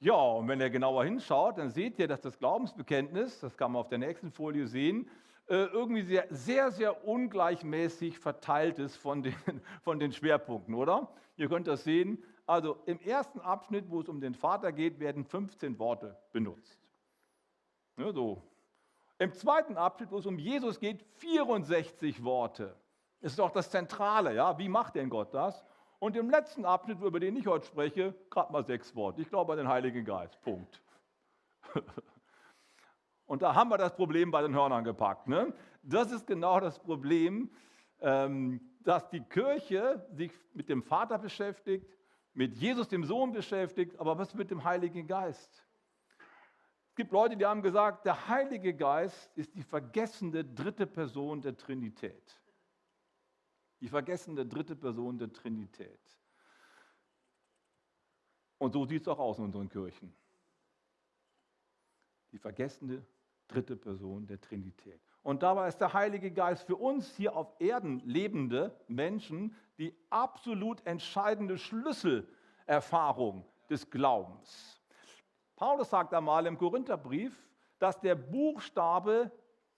Ja, 0.00 0.14
und 0.14 0.48
wenn 0.48 0.62
ihr 0.62 0.70
genauer 0.70 1.04
hinschaut, 1.04 1.58
dann 1.58 1.68
seht 1.68 1.98
ihr, 1.98 2.08
dass 2.08 2.22
das 2.22 2.38
Glaubensbekenntnis, 2.38 3.40
das 3.40 3.58
kann 3.58 3.72
man 3.72 3.80
auf 3.80 3.88
der 3.88 3.98
nächsten 3.98 4.30
Folie 4.30 4.66
sehen, 4.66 5.10
äh, 5.48 5.64
irgendwie 5.64 6.02
sehr, 6.02 6.26
sehr, 6.30 6.70
sehr 6.70 7.06
ungleichmäßig 7.06 8.18
verteilt 8.18 8.78
ist 8.78 8.96
von 8.96 9.22
den, 9.22 9.34
von 9.82 9.98
den 9.98 10.12
Schwerpunkten, 10.12 10.74
oder? 10.74 11.12
Ihr 11.36 11.50
könnt 11.50 11.66
das 11.66 11.84
sehen. 11.84 12.24
Also 12.48 12.78
im 12.86 12.98
ersten 13.00 13.40
Abschnitt, 13.40 13.90
wo 13.90 14.00
es 14.00 14.08
um 14.08 14.22
den 14.22 14.34
Vater 14.34 14.72
geht, 14.72 14.98
werden 15.00 15.22
15 15.22 15.78
Worte 15.78 16.16
benutzt. 16.32 16.80
Ja, 17.98 18.10
so. 18.10 18.42
Im 19.18 19.34
zweiten 19.34 19.76
Abschnitt, 19.76 20.10
wo 20.10 20.16
es 20.16 20.24
um 20.24 20.38
Jesus 20.38 20.80
geht, 20.80 21.02
64 21.16 22.24
Worte. 22.24 22.74
Das 23.20 23.32
ist 23.32 23.38
doch 23.38 23.50
das 23.50 23.70
Zentrale, 23.70 24.34
ja? 24.34 24.56
Wie 24.56 24.70
macht 24.70 24.94
denn 24.94 25.10
Gott 25.10 25.34
das? 25.34 25.62
Und 25.98 26.16
im 26.16 26.30
letzten 26.30 26.64
Abschnitt, 26.64 27.02
über 27.02 27.20
den 27.20 27.36
ich 27.36 27.46
heute 27.46 27.66
spreche, 27.66 28.14
gerade 28.30 28.50
mal 28.50 28.64
sechs 28.64 28.96
Worte. 28.96 29.20
Ich 29.20 29.28
glaube 29.28 29.52
an 29.52 29.58
den 29.58 29.68
Heiligen 29.68 30.06
Geist. 30.06 30.40
Punkt. 30.40 30.80
Und 33.26 33.42
da 33.42 33.54
haben 33.54 33.68
wir 33.68 33.76
das 33.76 33.94
Problem 33.94 34.30
bei 34.30 34.40
den 34.40 34.54
Hörnern 34.54 34.84
gepackt. 34.84 35.28
Ne? 35.28 35.52
Das 35.82 36.12
ist 36.12 36.26
genau 36.26 36.60
das 36.60 36.78
Problem, 36.78 37.50
ähm, 38.00 38.58
dass 38.84 39.10
die 39.10 39.20
Kirche 39.20 40.02
sich 40.12 40.32
mit 40.54 40.70
dem 40.70 40.82
Vater 40.82 41.18
beschäftigt, 41.18 41.97
mit 42.38 42.56
Jesus, 42.56 42.86
dem 42.86 43.04
Sohn, 43.04 43.32
beschäftigt, 43.32 43.98
aber 43.98 44.16
was 44.16 44.32
mit 44.32 44.48
dem 44.52 44.62
Heiligen 44.62 45.08
Geist? 45.08 45.66
Es 46.90 46.94
gibt 46.94 47.10
Leute, 47.10 47.36
die 47.36 47.44
haben 47.44 47.62
gesagt, 47.62 48.04
der 48.06 48.28
Heilige 48.28 48.74
Geist 48.74 49.36
ist 49.36 49.56
die 49.56 49.64
vergessene 49.64 50.44
dritte 50.44 50.86
Person 50.86 51.42
der 51.42 51.56
Trinität. 51.56 52.40
Die 53.80 53.88
vergessene 53.88 54.46
dritte 54.46 54.76
Person 54.76 55.18
der 55.18 55.32
Trinität. 55.32 56.00
Und 58.58 58.72
so 58.72 58.86
sieht 58.86 59.02
es 59.02 59.08
auch 59.08 59.18
aus 59.18 59.38
in 59.38 59.44
unseren 59.46 59.68
Kirchen. 59.68 60.14
Die 62.30 62.38
vergessene 62.38 63.04
dritte 63.48 63.74
Person 63.74 64.28
der 64.28 64.40
Trinität. 64.40 65.02
Und 65.22 65.42
dabei 65.42 65.68
ist 65.68 65.78
der 65.78 65.92
Heilige 65.92 66.30
Geist 66.30 66.66
für 66.66 66.76
uns 66.76 67.14
hier 67.16 67.36
auf 67.36 67.52
Erden 67.58 68.00
lebende 68.04 68.74
Menschen 68.88 69.54
die 69.78 69.94
absolut 70.10 70.84
entscheidende 70.86 71.56
Schlüsselerfahrung 71.56 73.44
des 73.70 73.88
Glaubens. 73.90 74.80
Paulus 75.56 75.90
sagt 75.90 76.14
einmal 76.14 76.46
im 76.46 76.58
Korintherbrief, 76.58 77.48
dass 77.78 78.00
der 78.00 78.14
Buchstabe 78.14 79.30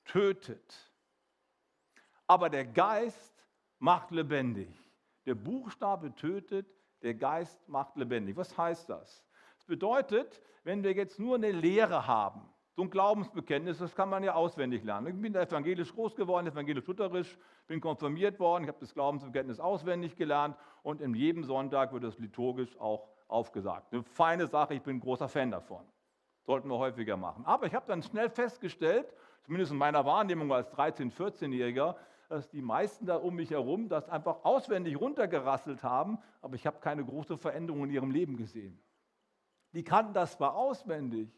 tötet, 0.05 0.91
aber 2.27 2.49
der 2.49 2.65
Geist 2.65 3.35
macht 3.79 4.11
lebendig. 4.11 4.69
Der 5.27 5.35
Buchstabe 5.35 6.15
tötet, 6.15 6.67
der 7.03 7.15
Geist 7.15 7.69
macht 7.69 7.97
lebendig. 7.97 8.37
Was 8.37 8.57
heißt 8.57 8.89
das? 8.89 9.25
Das 9.57 9.65
bedeutet, 9.67 10.41
wenn 10.65 10.83
wir 10.83 10.93
jetzt 10.93 11.19
nur 11.19 11.37
eine 11.37 11.51
Lehre 11.51 12.07
haben, 12.07 12.49
so 12.77 12.83
ein 12.83 12.91
Glaubensbekenntnis, 12.91 13.79
das 13.79 13.95
kann 13.95 14.09
man 14.09 14.23
ja 14.23 14.35
auswendig 14.35 14.85
lernen. 14.85 15.09
Ich 15.09 15.21
bin 15.21 15.35
evangelisch 15.35 15.93
groß 15.93 16.15
geworden, 16.15 16.47
evangelisch-lutherisch, 16.47 17.37
bin 17.67 17.81
konfirmiert 17.81 18.39
worden, 18.39 18.65
ich 18.65 18.69
habe 18.69 18.79
das 18.81 18.95
Glaubensbekenntnis 18.95 19.59
auswendig 19.59 20.17
gelernt 20.17 20.57
und 20.83 21.01
in 21.01 21.15
jedem 21.15 21.45
Sonntag 21.45 21.93
wird 21.93 22.05
es 22.05 22.19
liturgisch 22.19 22.79
auch 22.79 23.09
aufgesagt. 23.29 23.93
Eine 23.93 24.03
feine 24.03 24.47
Sache, 24.47 24.75
ich 24.75 24.83
bin 24.83 24.97
ein 24.97 25.01
großer 25.01 25.29
Fan 25.29 25.51
davon. 25.51 25.85
Sollten 26.47 26.69
wir 26.69 26.79
häufiger 26.79 27.17
machen. 27.17 27.45
Aber 27.45 27.67
ich 27.67 27.75
habe 27.75 27.87
dann 27.87 28.03
schnell 28.03 28.31
festgestellt, 28.31 29.13
zumindest 29.43 29.73
in 29.73 29.79
meiner 29.79 30.05
Wahrnehmung 30.05 30.53
als 30.53 30.73
13-, 30.73 31.13
14-Jähriger, 31.13 31.97
dass 32.29 32.49
die 32.49 32.63
meisten 32.63 33.07
da 33.07 33.17
um 33.17 33.35
mich 33.35 33.51
herum 33.51 33.89
das 33.89 34.09
einfach 34.09 34.45
auswendig 34.45 34.99
runtergerasselt 35.01 35.83
haben, 35.83 36.19
aber 36.41 36.55
ich 36.55 36.67
habe 36.67 36.79
keine 36.79 37.05
große 37.05 37.37
Veränderung 37.37 37.85
in 37.85 37.91
ihrem 37.91 38.11
Leben 38.11 38.37
gesehen. 38.37 38.81
Die 39.73 39.85
kannten 39.85 40.15
das 40.15 40.37
zwar 40.37 40.55
auswendig, 40.55 41.33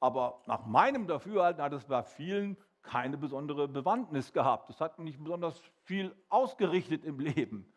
aber 0.00 0.42
nach 0.46 0.66
meinem 0.66 1.06
Dafürhalten 1.06 1.62
hat 1.62 1.72
es 1.72 1.84
bei 1.84 2.02
vielen 2.02 2.56
keine 2.82 3.18
besondere 3.18 3.68
Bewandtnis 3.68 4.32
gehabt. 4.32 4.70
Es 4.70 4.80
hat 4.80 4.98
nicht 4.98 5.22
besonders 5.22 5.60
viel 5.84 6.14
ausgerichtet 6.28 7.04
im 7.04 7.18
Leben. 7.18 7.70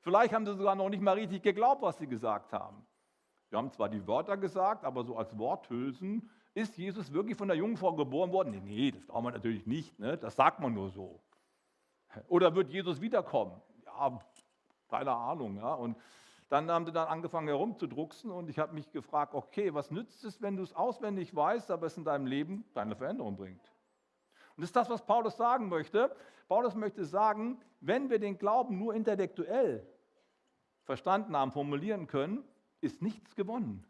Vielleicht 0.00 0.32
haben 0.32 0.46
sie 0.46 0.54
sogar 0.54 0.76
noch 0.76 0.88
nicht 0.88 1.02
mal 1.02 1.14
richtig 1.14 1.42
geglaubt, 1.42 1.82
was 1.82 1.98
sie 1.98 2.06
gesagt 2.06 2.52
haben. 2.52 2.86
Wir 3.50 3.58
haben 3.58 3.70
zwar 3.72 3.88
die 3.88 4.06
Wörter 4.06 4.36
gesagt, 4.36 4.84
aber 4.84 5.04
so 5.04 5.16
als 5.16 5.36
Worthülsen, 5.38 6.30
ist 6.54 6.78
Jesus 6.78 7.12
wirklich 7.12 7.36
von 7.36 7.48
der 7.48 7.56
Jungfrau 7.56 7.94
geboren 7.94 8.32
worden? 8.32 8.50
Nee, 8.50 8.60
nee, 8.60 8.90
das 8.90 9.04
glauben 9.06 9.26
wir 9.26 9.32
natürlich 9.32 9.66
nicht. 9.66 9.98
Ne? 9.98 10.16
Das 10.16 10.36
sagt 10.36 10.58
man 10.60 10.72
nur 10.72 10.90
so. 10.90 11.20
Oder 12.28 12.54
wird 12.54 12.70
Jesus 12.70 13.00
wiederkommen? 13.00 13.60
Ja, 13.84 14.18
keine 14.88 15.12
Ahnung. 15.12 15.56
Ja? 15.56 15.74
Und 15.74 15.96
dann 16.48 16.70
haben 16.70 16.86
sie 16.86 16.92
dann 16.92 17.08
angefangen 17.08 17.48
herumzudrucksen 17.48 18.30
und 18.30 18.48
ich 18.48 18.58
habe 18.58 18.74
mich 18.74 18.90
gefragt, 18.92 19.34
okay, 19.34 19.74
was 19.74 19.90
nützt 19.90 20.24
es, 20.24 20.40
wenn 20.40 20.56
du 20.56 20.62
es 20.62 20.74
auswendig 20.74 21.34
weißt, 21.34 21.70
aber 21.70 21.86
es 21.86 21.96
in 21.96 22.04
deinem 22.04 22.26
Leben 22.26 22.64
keine 22.72 22.94
Veränderung 22.94 23.36
bringt? 23.36 23.72
Und 24.56 24.62
das 24.62 24.68
ist 24.68 24.76
das, 24.76 24.88
was 24.88 25.04
Paulus 25.04 25.36
sagen 25.36 25.68
möchte. 25.68 26.14
Paulus 26.48 26.74
möchte 26.74 27.04
sagen, 27.04 27.60
wenn 27.80 28.10
wir 28.10 28.20
den 28.20 28.38
Glauben 28.38 28.78
nur 28.78 28.94
intellektuell 28.94 29.86
verstanden 30.84 31.36
haben, 31.36 31.50
formulieren 31.50 32.06
können, 32.06 32.44
ist 32.80 33.02
nichts 33.02 33.34
gewonnen. 33.34 33.84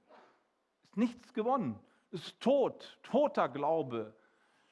Ist 0.83 0.97
nichts 0.97 1.35
gewonnen. 1.35 1.79
Ist 2.11 2.41
tot, 2.41 2.99
toter 3.03 3.51
Glaube. 3.51 4.15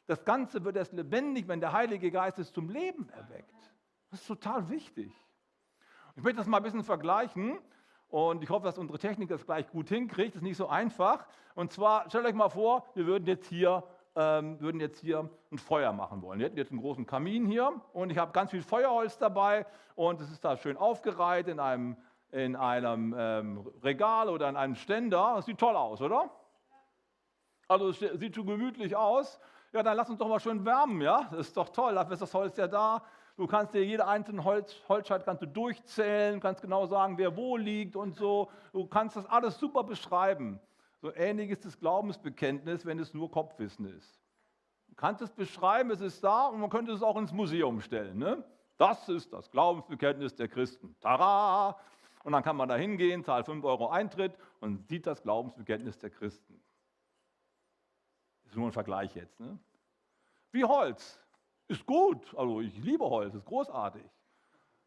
Das 0.06 0.24
Ganze 0.24 0.64
wird 0.64 0.76
erst 0.76 0.94
lebendig, 0.94 1.48
wenn 1.48 1.60
der 1.60 1.72
Heilige 1.72 2.10
Geist 2.10 2.38
es 2.38 2.52
zum 2.52 2.70
Leben 2.70 3.08
erweckt. 3.10 3.72
Das 4.10 4.20
ist 4.20 4.26
total 4.26 4.70
wichtig. 4.70 5.12
Ich 6.16 6.22
möchte 6.22 6.38
das 6.38 6.46
mal 6.46 6.58
ein 6.58 6.62
bisschen 6.62 6.84
vergleichen 6.84 7.58
und 8.14 8.44
ich 8.44 8.50
hoffe, 8.50 8.64
dass 8.64 8.78
unsere 8.78 8.96
Technik 8.96 9.28
das 9.28 9.44
gleich 9.44 9.68
gut 9.72 9.88
hinkriegt. 9.88 10.36
Das 10.36 10.36
ist 10.36 10.46
nicht 10.46 10.56
so 10.56 10.68
einfach. 10.68 11.26
Und 11.56 11.72
zwar, 11.72 12.08
stellt 12.08 12.24
euch 12.24 12.34
mal 12.34 12.48
vor, 12.48 12.86
wir 12.94 13.06
würden 13.06 13.26
jetzt 13.26 13.48
hier, 13.48 13.82
ähm, 14.14 14.60
würden 14.60 14.80
jetzt 14.80 15.00
hier 15.00 15.28
ein 15.50 15.58
Feuer 15.58 15.92
machen 15.92 16.22
wollen. 16.22 16.38
Wir 16.38 16.46
hätten 16.46 16.56
jetzt 16.56 16.70
einen 16.70 16.80
großen 16.80 17.06
Kamin 17.06 17.44
hier 17.44 17.72
und 17.92 18.10
ich 18.10 18.18
habe 18.18 18.30
ganz 18.30 18.52
viel 18.52 18.62
Feuerholz 18.62 19.18
dabei 19.18 19.66
und 19.96 20.20
es 20.20 20.30
ist 20.30 20.44
da 20.44 20.56
schön 20.56 20.76
aufgereiht 20.76 21.48
in 21.48 21.58
einem, 21.58 21.96
in 22.30 22.54
einem 22.54 23.16
ähm, 23.18 23.66
Regal 23.82 24.28
oder 24.28 24.48
in 24.48 24.54
einem 24.54 24.76
Ständer. 24.76 25.32
Das 25.34 25.46
sieht 25.46 25.58
toll 25.58 25.74
aus, 25.74 26.00
oder? 26.00 26.30
Also 27.66 27.88
es 27.88 27.98
sieht 27.98 28.36
schon 28.36 28.46
gemütlich 28.46 28.94
aus 28.94 29.40
ja, 29.74 29.82
dann 29.82 29.96
lass 29.96 30.08
uns 30.08 30.20
doch 30.20 30.28
mal 30.28 30.38
schön 30.38 30.64
wärmen, 30.64 31.00
ja? 31.00 31.26
Das 31.32 31.48
ist 31.48 31.56
doch 31.56 31.68
toll, 31.68 31.94
dafür 31.96 32.12
ist 32.12 32.22
das 32.22 32.32
Holz 32.32 32.56
ja 32.56 32.68
da. 32.68 33.02
Du 33.36 33.46
kannst 33.46 33.74
dir 33.74 33.84
jede 33.84 34.06
einzelne 34.06 34.44
Holz, 34.44 34.76
Holzscheit 34.88 35.24
kannst 35.24 35.42
du 35.42 35.46
durchzählen, 35.46 36.40
kannst 36.40 36.62
genau 36.62 36.86
sagen, 36.86 37.18
wer 37.18 37.36
wo 37.36 37.56
liegt 37.56 37.96
und 37.96 38.14
so. 38.16 38.50
Du 38.72 38.86
kannst 38.86 39.16
das 39.16 39.26
alles 39.26 39.58
super 39.58 39.82
beschreiben. 39.82 40.60
So 41.00 41.12
ähnlich 41.14 41.50
ist 41.50 41.64
das 41.64 41.78
Glaubensbekenntnis, 41.78 42.86
wenn 42.86 42.98
es 42.98 43.12
nur 43.12 43.30
Kopfwissen 43.30 43.86
ist. 43.86 44.20
Du 44.88 44.94
kannst 44.94 45.20
es 45.20 45.32
beschreiben, 45.32 45.90
es 45.90 46.00
ist 46.00 46.22
da 46.22 46.46
und 46.46 46.60
man 46.60 46.70
könnte 46.70 46.92
es 46.92 47.02
auch 47.02 47.16
ins 47.16 47.32
Museum 47.32 47.80
stellen. 47.80 48.18
Ne? 48.18 48.44
Das 48.76 49.08
ist 49.08 49.32
das 49.32 49.50
Glaubensbekenntnis 49.50 50.34
der 50.34 50.48
Christen. 50.48 50.94
Tada! 51.00 51.76
Und 52.22 52.32
dann 52.32 52.42
kann 52.42 52.56
man 52.56 52.68
da 52.68 52.76
hingehen, 52.76 53.24
zahlt 53.24 53.46
5 53.46 53.64
Euro 53.64 53.88
Eintritt 53.88 54.38
und 54.60 54.88
sieht 54.88 55.06
das 55.06 55.22
Glaubensbekenntnis 55.22 55.98
der 55.98 56.10
Christen 56.10 56.64
ist 58.54 58.58
nur 58.58 58.68
ein 58.68 58.72
Vergleich 58.72 59.14
jetzt. 59.16 59.40
Ne? 59.40 59.58
Wie 60.52 60.64
Holz. 60.64 61.18
Ist 61.68 61.86
gut. 61.86 62.34
Also 62.36 62.60
ich 62.60 62.76
liebe 62.78 63.04
Holz, 63.04 63.34
ist 63.34 63.44
großartig. 63.44 64.04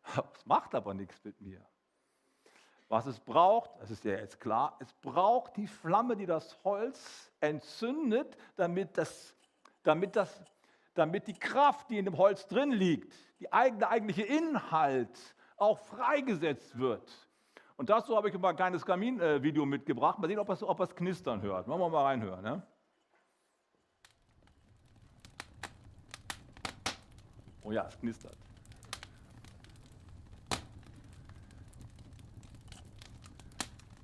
Es 0.35 0.45
macht 0.45 0.73
aber 0.73 0.93
nichts 0.93 1.21
mit 1.23 1.41
mir. 1.41 1.61
Was 2.89 3.05
es 3.05 3.19
braucht, 3.19 3.71
das 3.81 3.91
ist 3.91 4.05
ja 4.05 4.13
jetzt 4.13 4.39
klar, 4.39 4.77
es 4.79 4.93
braucht 4.93 5.57
die 5.57 5.67
Flamme, 5.67 6.15
die 6.15 6.25
das 6.25 6.57
Holz 6.63 7.29
entzündet, 7.41 8.37
damit, 8.55 8.97
das, 8.97 9.35
damit, 9.83 10.15
das, 10.15 10.41
damit 10.93 11.27
die 11.27 11.33
Kraft, 11.33 11.89
die 11.89 11.97
in 11.97 12.05
dem 12.05 12.17
Holz 12.17 12.47
drin 12.47 12.71
liegt, 12.71 13.13
die 13.41 13.51
eigene, 13.51 13.89
eigentliche 13.89 14.23
Inhalt 14.23 15.35
auch 15.57 15.79
freigesetzt 15.79 16.77
wird. 16.77 17.11
Und 17.75 17.89
dazu 17.89 18.15
habe 18.15 18.29
ich 18.29 18.37
mal 18.39 18.49
ein 18.49 18.55
kleines 18.55 18.85
Kaminvideo 18.85 19.65
mitgebracht. 19.65 20.17
Mal 20.19 20.27
sehen, 20.27 20.39
ob 20.39 20.49
es, 20.49 20.61
es 20.61 20.95
knistern 20.95 21.41
hört. 21.41 21.67
Wollen 21.67 21.79
wir 21.79 21.89
mal 21.89 22.05
reinhören. 22.05 22.41
Ne? 22.41 22.63
Oh 27.67 27.71
ja, 27.73 27.85
es 27.85 27.99
knistert. 27.99 28.37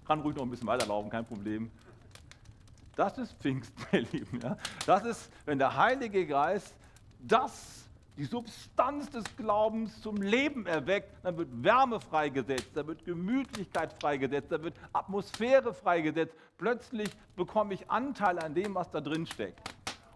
Kann 0.06 0.20
ruhig 0.20 0.36
noch 0.36 0.44
ein 0.44 0.50
bisschen 0.50 0.68
weiterlaufen, 0.68 1.10
kein 1.10 1.26
Problem. 1.26 1.72
Das 2.98 3.18
ist 3.18 3.32
Pfingsten, 3.40 3.82
ihr 3.94 4.02
Lieben. 4.02 4.42
Ja? 4.42 4.58
Das 4.86 5.06
ist, 5.06 5.32
wenn 5.46 5.60
der 5.60 5.78
Heilige 5.78 6.28
Geist 6.28 6.76
das, 7.20 7.86
die 8.18 8.26
Substanz 8.26 9.10
des 9.12 9.24
Glaubens 9.38 10.02
zum 10.02 10.18
Leben 10.18 10.66
erweckt, 10.66 11.16
dann 11.24 11.38
wird 11.38 11.48
Wärme 11.64 12.02
freigesetzt, 12.02 12.72
da 12.74 12.86
wird 12.86 13.06
Gemütlichkeit 13.06 13.94
freigesetzt, 13.94 14.52
da 14.52 14.62
wird 14.62 14.76
Atmosphäre 14.92 15.74
freigesetzt. 15.74 16.36
Plötzlich 16.58 17.10
bekomme 17.38 17.76
ich 17.76 17.90
Anteil 17.90 18.40
an 18.40 18.54
dem, 18.56 18.76
was 18.76 18.92
da 18.92 19.00
drin 19.00 19.26
steckt. 19.26 19.74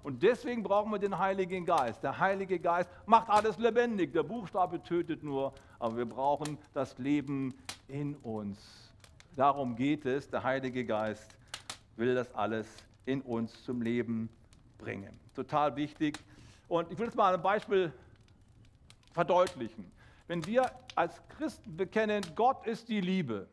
Und 0.07 0.23
deswegen 0.23 0.63
brauchen 0.63 0.89
wir 0.89 0.99
den 0.99 1.19
Heiligen 1.19 1.65
Geist. 1.65 2.01
Der 2.01 2.17
Heilige 2.17 2.59
Geist 2.59 2.89
macht 3.07 3.29
alles 3.29 3.57
lebendig. 3.57 4.13
Der 4.13 4.23
Buchstabe 4.23 4.81
tötet 4.81 5.21
nur, 5.21 5.53
aber 5.79 5.97
wir 5.97 6.05
brauchen 6.05 6.57
das 6.73 6.97
Leben 6.97 7.53
in 7.89 8.15
uns. 8.15 8.89
Darum 9.35 9.75
geht 9.75 10.05
es. 10.05 10.29
Der 10.29 10.43
Heilige 10.43 10.85
Geist 10.85 11.35
will 11.97 12.15
das 12.15 12.33
alles 12.33 12.67
in 13.03 13.19
uns 13.19 13.65
zum 13.65 13.81
Leben 13.81 14.29
bringen. 14.77 15.19
Total 15.35 15.75
wichtig. 15.75 16.17
Und 16.69 16.89
ich 16.89 16.97
will 16.97 17.07
jetzt 17.07 17.17
mal 17.17 17.33
ein 17.33 17.41
Beispiel 17.41 17.91
verdeutlichen. 19.11 19.91
Wenn 20.27 20.45
wir 20.45 20.71
als 20.95 21.21
Christen 21.37 21.75
bekennen, 21.75 22.23
Gott 22.33 22.65
ist 22.65 22.87
die 22.87 23.01
Liebe, 23.01 23.49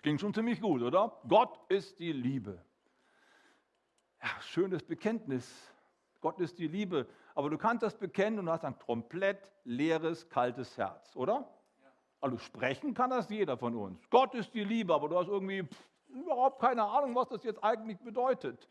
klingt 0.00 0.20
schon 0.20 0.32
ziemlich 0.32 0.60
gut, 0.60 0.80
oder? 0.80 1.10
Gott 1.26 1.58
ist 1.68 1.98
die 1.98 2.12
Liebe 2.12 2.62
ja, 4.22 4.28
schönes 4.42 4.82
Bekenntnis. 4.82 5.70
Gott 6.20 6.38
ist 6.40 6.58
die 6.58 6.68
Liebe. 6.68 7.06
Aber 7.34 7.50
du 7.50 7.58
kannst 7.58 7.82
das 7.82 7.96
bekennen 7.96 8.38
und 8.40 8.50
hast 8.50 8.64
ein 8.64 8.78
komplett 8.78 9.50
leeres, 9.64 10.28
kaltes 10.28 10.76
Herz, 10.76 11.14
oder? 11.16 11.48
Also 12.20 12.36
sprechen 12.38 12.92
kann 12.92 13.10
das 13.10 13.30
jeder 13.30 13.56
von 13.56 13.74
uns. 13.74 13.98
Gott 14.10 14.34
ist 14.34 14.52
die 14.52 14.64
Liebe, 14.64 14.94
aber 14.94 15.08
du 15.08 15.18
hast 15.18 15.28
irgendwie 15.28 15.62
pff, 15.62 15.88
überhaupt 16.08 16.60
keine 16.60 16.82
Ahnung, 16.82 17.14
was 17.14 17.28
das 17.28 17.44
jetzt 17.44 17.62
eigentlich 17.64 17.98
bedeutet 18.00 18.68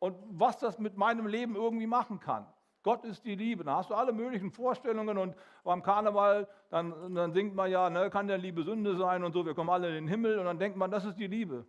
und 0.00 0.16
was 0.28 0.58
das 0.58 0.78
mit 0.78 0.96
meinem 0.96 1.26
Leben 1.26 1.56
irgendwie 1.56 1.86
machen 1.86 2.20
kann. 2.20 2.46
Gott 2.82 3.04
ist 3.06 3.24
die 3.24 3.34
Liebe. 3.34 3.64
Da 3.64 3.76
hast 3.76 3.88
du 3.88 3.94
alle 3.94 4.12
möglichen 4.12 4.50
Vorstellungen 4.50 5.16
und 5.16 5.34
beim 5.62 5.82
Karneval, 5.82 6.46
dann, 6.68 7.14
dann 7.14 7.32
singt 7.32 7.54
man 7.54 7.70
ja, 7.70 7.88
ne, 7.88 8.10
kann 8.10 8.28
der 8.28 8.36
Liebe 8.36 8.62
Sünde 8.62 8.96
sein 8.96 9.24
und 9.24 9.32
so, 9.32 9.46
wir 9.46 9.54
kommen 9.54 9.70
alle 9.70 9.88
in 9.88 9.94
den 10.04 10.08
Himmel 10.08 10.38
und 10.38 10.44
dann 10.44 10.58
denkt 10.58 10.76
man, 10.76 10.90
das 10.90 11.06
ist 11.06 11.18
die 11.18 11.26
Liebe. 11.26 11.64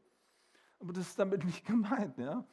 Aber 0.80 0.92
das 0.92 1.08
ist 1.08 1.18
damit 1.18 1.44
nicht 1.46 1.66
gemeint. 1.66 2.18
Ja? 2.18 2.44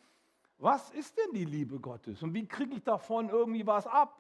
Was 0.63 0.91
ist 0.91 1.19
denn 1.19 1.33
die 1.35 1.45
Liebe 1.45 1.81
Gottes 1.81 2.23
und 2.23 2.35
wie 2.35 2.47
kriege 2.47 2.77
ich 2.77 2.85
davon 2.85 3.29
irgendwie 3.31 3.67
was 3.67 3.85
ab? 3.85 4.17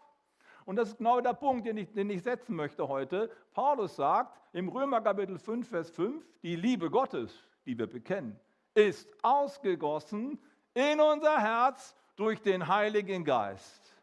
Und 0.64 0.74
das 0.74 0.88
ist 0.88 0.98
genau 0.98 1.20
der 1.20 1.34
Punkt, 1.34 1.64
den 1.64 1.76
ich, 1.76 1.92
den 1.92 2.10
ich 2.10 2.20
setzen 2.24 2.56
möchte 2.56 2.88
heute. 2.88 3.30
Paulus 3.52 3.94
sagt 3.94 4.40
im 4.52 4.68
Römer 4.68 5.00
Kapitel 5.00 5.38
5, 5.38 5.68
Vers 5.68 5.90
5, 5.90 6.26
die 6.42 6.56
Liebe 6.56 6.90
Gottes, 6.90 7.32
die 7.64 7.78
wir 7.78 7.86
bekennen, 7.86 8.40
ist 8.74 9.08
ausgegossen 9.22 10.36
in 10.74 11.00
unser 11.00 11.38
Herz 11.38 11.94
durch 12.16 12.42
den 12.42 12.66
Heiligen 12.66 13.24
Geist. 13.24 13.94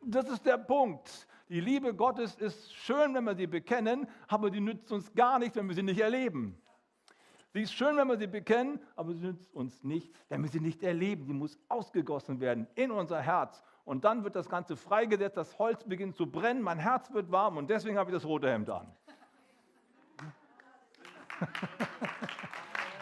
Das 0.00 0.28
ist 0.28 0.46
der 0.46 0.58
Punkt. 0.58 1.26
Die 1.48 1.60
Liebe 1.60 1.92
Gottes 1.92 2.36
ist 2.36 2.72
schön, 2.72 3.14
wenn 3.14 3.24
wir 3.24 3.34
sie 3.34 3.48
bekennen, 3.48 4.06
aber 4.28 4.48
die 4.50 4.60
nützt 4.60 4.92
uns 4.92 5.12
gar 5.12 5.40
nichts, 5.40 5.56
wenn 5.56 5.66
wir 5.66 5.74
sie 5.74 5.82
nicht 5.82 6.00
erleben. 6.00 6.56
Sie 7.52 7.62
ist 7.62 7.72
schön, 7.72 7.96
wenn 7.96 8.06
wir 8.06 8.16
sie 8.16 8.28
bekennen, 8.28 8.78
aber 8.94 9.12
sie 9.12 9.26
nützt 9.26 9.52
uns 9.54 9.82
nichts, 9.82 10.16
wenn 10.28 10.42
wir 10.42 10.48
sie 10.48 10.60
nicht 10.60 10.84
erleben. 10.84 11.26
Die 11.26 11.32
muss 11.32 11.58
ausgegossen 11.68 12.38
werden 12.40 12.68
in 12.76 12.92
unser 12.92 13.20
Herz. 13.20 13.64
Und 13.84 14.04
dann 14.04 14.22
wird 14.22 14.36
das 14.36 14.48
Ganze 14.48 14.76
freigesetzt, 14.76 15.36
das 15.36 15.58
Holz 15.58 15.82
beginnt 15.82 16.14
zu 16.14 16.30
brennen, 16.30 16.62
mein 16.62 16.78
Herz 16.78 17.12
wird 17.12 17.32
warm 17.32 17.56
und 17.56 17.68
deswegen 17.68 17.98
habe 17.98 18.10
ich 18.10 18.14
das 18.14 18.24
rote 18.24 18.48
Hemd 18.48 18.70
an. 18.70 18.86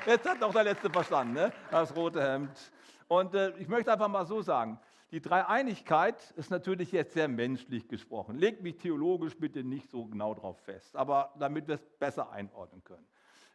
Jetzt 0.07 0.27
hat 0.27 0.43
auch 0.43 0.53
der 0.53 0.65
Letzte 0.65 0.89
verstanden, 0.89 1.35
ne? 1.35 1.53
das 1.71 1.95
rote 1.95 2.23
Hemd. 2.23 2.73
Und 3.09 3.35
äh, 3.35 3.51
ich 3.59 3.69
möchte 3.69 3.93
einfach 3.93 4.09
mal 4.09 4.25
so 4.25 4.41
sagen, 4.41 4.81
die 5.11 5.21
Dreieinigkeit 5.21 6.31
ist 6.37 6.51
natürlich 6.51 6.93
jetzt 6.93 7.15
sehr 7.15 7.29
menschlich 7.29 7.89
gesprochen. 7.89 8.37
Legt 8.37 8.63
mich 8.63 8.77
theologisch 8.77 9.37
bitte 9.37 9.65
nicht 9.65 9.91
so 9.91 10.05
genau 10.07 10.35
drauf 10.35 10.59
fest, 10.61 10.95
aber 10.97 11.33
damit 11.39 11.67
wir 11.67 11.77
es 11.77 11.85
besser 11.99 12.31
einordnen 12.31 12.85
können. 12.85 13.07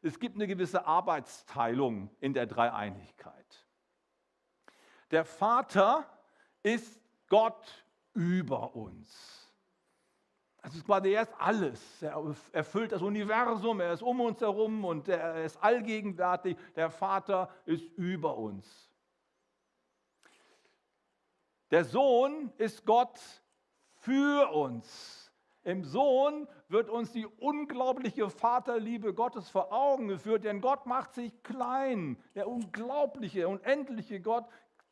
Es 0.05 0.19
gibt 0.19 0.35
eine 0.35 0.47
gewisse 0.47 0.85
Arbeitsteilung 0.85 2.09
in 2.19 2.33
der 2.33 2.45
Dreieinigkeit. 2.45 3.65
Der 5.11 5.23
Vater 5.23 6.05
ist 6.61 6.99
Gott 7.29 7.85
über 8.13 8.75
uns. 8.75 9.49
Das 10.61 10.75
ist 10.75 10.85
quasi, 10.85 11.11
er 11.11 11.23
ist 11.23 11.33
alles. 11.37 12.01
Er 12.01 12.35
erfüllt 12.51 12.91
das 12.91 13.01
Universum, 13.01 13.79
er 13.79 13.93
ist 13.93 14.01
um 14.01 14.19
uns 14.21 14.41
herum 14.41 14.83
und 14.83 15.07
er 15.07 15.45
ist 15.45 15.61
allgegenwärtig. 15.61 16.57
Der 16.75 16.89
Vater 16.89 17.49
ist 17.65 17.85
über 17.97 18.37
uns. 18.37 18.89
Der 21.71 21.85
Sohn 21.85 22.51
ist 22.57 22.85
Gott 22.85 23.19
für 23.95 24.51
uns. 24.51 25.22
Im 25.63 25.85
Sohn 25.85 26.47
wird 26.67 26.89
uns 26.89 27.13
die 27.13 27.25
unglaubliche 27.25 28.29
Vaterliebe 28.29 29.13
Gottes 29.13 29.49
vor 29.49 29.71
Augen 29.71 30.09
geführt, 30.09 30.43
denn 30.43 30.59
Gott 30.59 30.85
macht 30.85 31.13
sich 31.13 31.41
klein. 31.43 32.17
Der 32.35 32.49
unglaubliche, 32.49 33.47
unendliche 33.47 34.19
Gott 34.19 34.45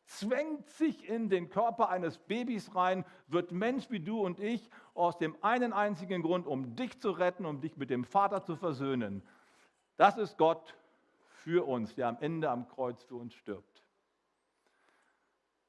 zwängt 0.05 0.69
sich 0.69 1.07
in 1.09 1.29
den 1.29 1.49
Körper 1.49 1.89
eines 1.89 2.17
Babys 2.17 2.73
rein, 2.73 3.05
wird 3.27 3.51
Mensch 3.51 3.89
wie 3.89 3.99
du 3.99 4.21
und 4.21 4.39
ich, 4.39 4.69
aus 4.93 5.17
dem 5.17 5.35
einen 5.41 5.73
einzigen 5.73 6.21
Grund, 6.21 6.47
um 6.47 6.75
dich 6.75 6.99
zu 6.99 7.11
retten, 7.11 7.45
um 7.45 7.61
dich 7.61 7.75
mit 7.77 7.89
dem 7.89 8.05
Vater 8.05 8.43
zu 8.43 8.55
versöhnen. 8.55 9.23
Das 9.97 10.17
ist 10.17 10.37
Gott 10.37 10.75
für 11.43 11.67
uns, 11.67 11.95
der 11.95 12.07
am 12.07 12.17
Ende 12.21 12.49
am 12.49 12.67
Kreuz 12.67 13.03
für 13.03 13.15
uns 13.15 13.33
stirbt. 13.33 13.83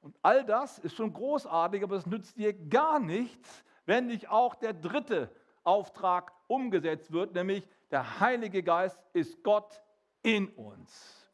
Und 0.00 0.16
all 0.22 0.44
das 0.44 0.78
ist 0.78 0.96
schon 0.96 1.12
großartig, 1.12 1.82
aber 1.82 1.96
es 1.96 2.06
nützt 2.06 2.36
dir 2.36 2.52
gar 2.52 2.98
nichts, 2.98 3.64
wenn 3.86 4.06
nicht 4.06 4.28
auch 4.28 4.54
der 4.54 4.72
dritte 4.72 5.30
Auftrag 5.64 6.32
umgesetzt 6.46 7.12
wird, 7.12 7.34
nämlich 7.34 7.66
der 7.90 8.20
Heilige 8.20 8.62
Geist 8.62 8.98
ist 9.12 9.42
Gott 9.42 9.82
in 10.22 10.48
uns. 10.48 11.30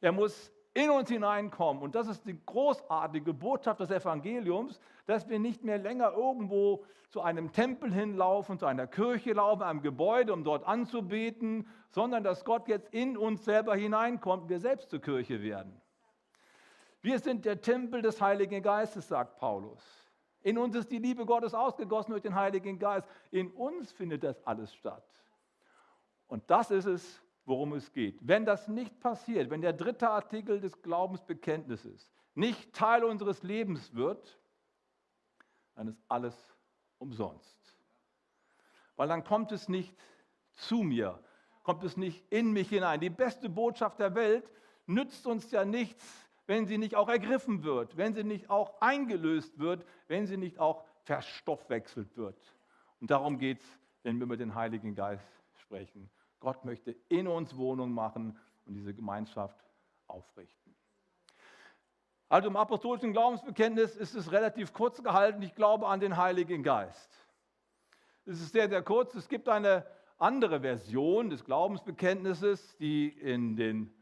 Er 0.00 0.12
muss 0.12 0.52
in 0.74 0.90
uns 0.90 1.08
hineinkommen. 1.08 1.82
Und 1.82 1.94
das 1.94 2.08
ist 2.08 2.26
die 2.26 2.38
großartige 2.44 3.32
Botschaft 3.32 3.80
des 3.80 3.90
Evangeliums, 3.90 4.80
dass 5.06 5.28
wir 5.28 5.38
nicht 5.38 5.62
mehr 5.62 5.78
länger 5.78 6.12
irgendwo 6.12 6.84
zu 7.10 7.20
einem 7.20 7.52
Tempel 7.52 7.92
hinlaufen, 7.94 8.58
zu 8.58 8.66
einer 8.66 8.88
Kirche 8.88 9.34
laufen, 9.34 9.62
einem 9.62 9.82
Gebäude, 9.82 10.32
um 10.32 10.42
dort 10.42 10.66
anzubeten, 10.66 11.68
sondern 11.90 12.24
dass 12.24 12.44
Gott 12.44 12.66
jetzt 12.66 12.92
in 12.92 13.16
uns 13.16 13.44
selber 13.44 13.76
hineinkommt, 13.76 14.48
wir 14.48 14.58
selbst 14.58 14.90
zur 14.90 15.00
Kirche 15.00 15.40
werden. 15.40 15.80
Wir 17.02 17.20
sind 17.20 17.44
der 17.44 17.60
Tempel 17.60 18.02
des 18.02 18.20
Heiligen 18.20 18.62
Geistes, 18.62 19.06
sagt 19.06 19.36
Paulus. 19.36 20.03
In 20.44 20.58
uns 20.58 20.76
ist 20.76 20.90
die 20.92 20.98
Liebe 20.98 21.24
Gottes 21.24 21.54
ausgegossen 21.54 22.10
durch 22.10 22.22
den 22.22 22.34
Heiligen 22.34 22.78
Geist. 22.78 23.08
In 23.30 23.50
uns 23.52 23.90
findet 23.92 24.22
das 24.22 24.46
alles 24.46 24.74
statt. 24.74 25.02
Und 26.26 26.48
das 26.50 26.70
ist 26.70 26.84
es, 26.84 27.22
worum 27.46 27.72
es 27.72 27.90
geht. 27.92 28.18
Wenn 28.20 28.44
das 28.44 28.68
nicht 28.68 29.00
passiert, 29.00 29.48
wenn 29.48 29.62
der 29.62 29.72
dritte 29.72 30.10
Artikel 30.10 30.60
des 30.60 30.82
Glaubensbekenntnisses 30.82 32.12
nicht 32.34 32.74
Teil 32.74 33.04
unseres 33.04 33.42
Lebens 33.42 33.94
wird, 33.94 34.38
dann 35.76 35.88
ist 35.88 36.02
alles 36.08 36.36
umsonst. 36.98 37.58
Weil 38.96 39.08
dann 39.08 39.24
kommt 39.24 39.50
es 39.50 39.68
nicht 39.70 39.96
zu 40.52 40.82
mir, 40.82 41.18
kommt 41.62 41.84
es 41.84 41.96
nicht 41.96 42.22
in 42.30 42.52
mich 42.52 42.68
hinein. 42.68 43.00
Die 43.00 43.08
beste 43.08 43.48
Botschaft 43.48 43.98
der 43.98 44.14
Welt 44.14 44.50
nützt 44.84 45.26
uns 45.26 45.50
ja 45.50 45.64
nichts, 45.64 46.23
wenn 46.46 46.66
sie 46.66 46.78
nicht 46.78 46.94
auch 46.94 47.08
ergriffen 47.08 47.64
wird, 47.64 47.96
wenn 47.96 48.14
sie 48.14 48.24
nicht 48.24 48.50
auch 48.50 48.80
eingelöst 48.80 49.58
wird, 49.58 49.84
wenn 50.08 50.26
sie 50.26 50.36
nicht 50.36 50.58
auch 50.58 50.84
verstoffwechselt 51.04 52.16
wird. 52.16 52.38
Und 53.00 53.10
darum 53.10 53.38
geht 53.38 53.60
es, 53.60 53.80
wenn 54.02 54.18
wir 54.18 54.26
mit 54.26 54.40
dem 54.40 54.54
Heiligen 54.54 54.94
Geist 54.94 55.26
sprechen. 55.56 56.10
Gott 56.40 56.64
möchte 56.64 56.94
in 57.08 57.26
uns 57.26 57.56
Wohnung 57.56 57.92
machen 57.92 58.38
und 58.66 58.74
diese 58.74 58.94
Gemeinschaft 58.94 59.58
aufrichten. 60.06 60.74
Also 62.28 62.48
im 62.48 62.56
apostolischen 62.56 63.12
Glaubensbekenntnis 63.12 63.96
ist 63.96 64.14
es 64.14 64.32
relativ 64.32 64.72
kurz 64.72 65.02
gehalten. 65.02 65.42
Ich 65.42 65.54
glaube 65.54 65.86
an 65.86 66.00
den 66.00 66.16
Heiligen 66.16 66.62
Geist. 66.62 67.10
Es 68.26 68.40
ist 68.40 68.52
sehr, 68.52 68.68
sehr 68.68 68.82
kurz. 68.82 69.14
Es 69.14 69.28
gibt 69.28 69.48
eine 69.48 69.86
andere 70.18 70.60
Version 70.60 71.30
des 71.30 71.44
Glaubensbekenntnisses, 71.44 72.76
die 72.78 73.08
in 73.08 73.56
den 73.56 73.94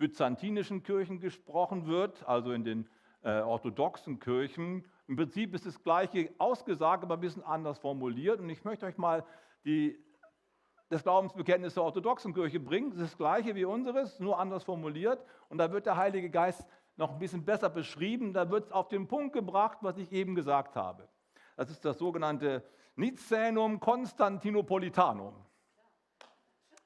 byzantinischen 0.00 0.82
Kirchen 0.82 1.20
gesprochen 1.20 1.86
wird, 1.86 2.26
also 2.26 2.52
in 2.52 2.64
den 2.64 2.88
äh, 3.22 3.40
orthodoxen 3.40 4.18
Kirchen. 4.18 4.84
Im 5.06 5.16
Prinzip 5.16 5.54
ist 5.54 5.66
das 5.66 5.82
Gleiche 5.82 6.32
ausgesagt, 6.38 7.04
aber 7.04 7.14
ein 7.14 7.20
bisschen 7.20 7.44
anders 7.44 7.78
formuliert. 7.78 8.40
Und 8.40 8.48
ich 8.48 8.64
möchte 8.64 8.86
euch 8.86 8.96
mal 8.96 9.24
die, 9.64 10.02
das 10.88 11.02
Glaubensbekenntnis 11.02 11.74
der 11.74 11.82
orthodoxen 11.82 12.32
Kirche 12.32 12.58
bringen. 12.58 12.90
Das 12.90 13.00
ist 13.00 13.10
das 13.10 13.18
Gleiche 13.18 13.54
wie 13.54 13.66
unseres, 13.66 14.18
nur 14.18 14.38
anders 14.38 14.64
formuliert. 14.64 15.22
Und 15.50 15.58
da 15.58 15.70
wird 15.70 15.84
der 15.84 15.96
Heilige 15.96 16.30
Geist 16.30 16.66
noch 16.96 17.12
ein 17.12 17.18
bisschen 17.18 17.44
besser 17.44 17.68
beschrieben. 17.68 18.32
Da 18.32 18.50
wird 18.50 18.66
es 18.66 18.72
auf 18.72 18.88
den 18.88 19.06
Punkt 19.06 19.34
gebracht, 19.34 19.78
was 19.82 19.98
ich 19.98 20.10
eben 20.12 20.34
gesagt 20.34 20.76
habe. 20.76 21.08
Das 21.56 21.70
ist 21.70 21.84
das 21.84 21.98
sogenannte 21.98 22.64
Nicänum 22.96 23.80
Constantinopolitanum. 23.80 25.34